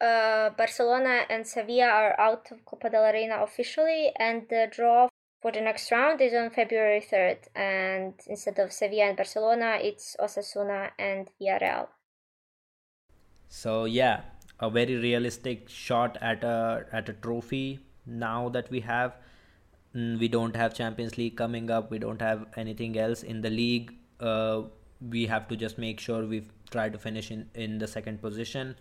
[0.00, 5.08] Uh, Barcelona and Sevilla are out of Copa de la Reina officially, and the draw
[5.40, 10.16] for the next round is on February 3rd, and instead of Sevilla and Barcelona, it's
[10.20, 11.88] Osasuna and Villarreal.
[13.48, 14.22] So yeah,
[14.60, 19.16] a very realistic shot at a at a trophy now that we have.
[19.94, 21.90] Mm, we don't have Champions League coming up.
[21.90, 23.94] We don't have anything else in the league.
[24.20, 24.62] Uh,
[25.00, 28.76] we have to just make sure we try to finish in in the second position,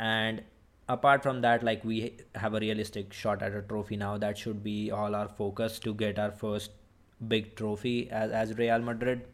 [0.00, 0.42] and
[0.88, 1.98] apart from that like we
[2.34, 4.16] have a realistic shot at a trophy now.
[4.18, 6.72] That should be all our focus to get our first
[7.28, 9.26] big trophy as, as real madrid.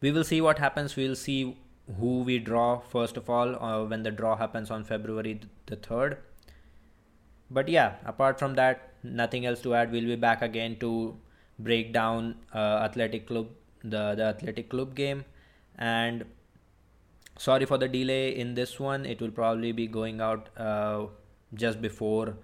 [0.00, 0.96] We will see what happens.
[0.96, 1.56] We'll see
[2.00, 6.16] who we draw first of all uh, when the draw happens on february the 3rd
[7.48, 9.92] but yeah apart from that nothing else to add.
[9.92, 11.16] We'll be back again to
[11.58, 13.48] break down uh, athletic club
[13.82, 15.24] the the athletic club game.
[15.78, 16.24] And
[17.38, 19.06] sorry for the delay in this one.
[19.06, 21.06] It will probably be going out uh,
[21.54, 22.34] just before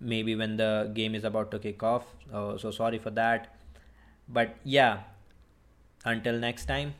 [0.00, 2.04] maybe when the game is about to kick off.
[2.32, 3.56] Uh, so sorry for that.
[4.28, 5.00] But yeah
[6.04, 6.94] until next time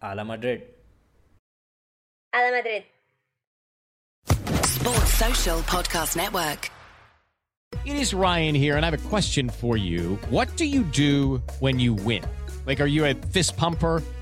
[0.00, 0.62] hala madrid.
[2.34, 2.84] Hala madrid.
[4.64, 6.70] Sports social podcast network.
[7.84, 10.18] It is ryan here and i have a question for you.
[10.28, 12.24] What do you do when you win?
[12.66, 14.02] Like are you a fist pumper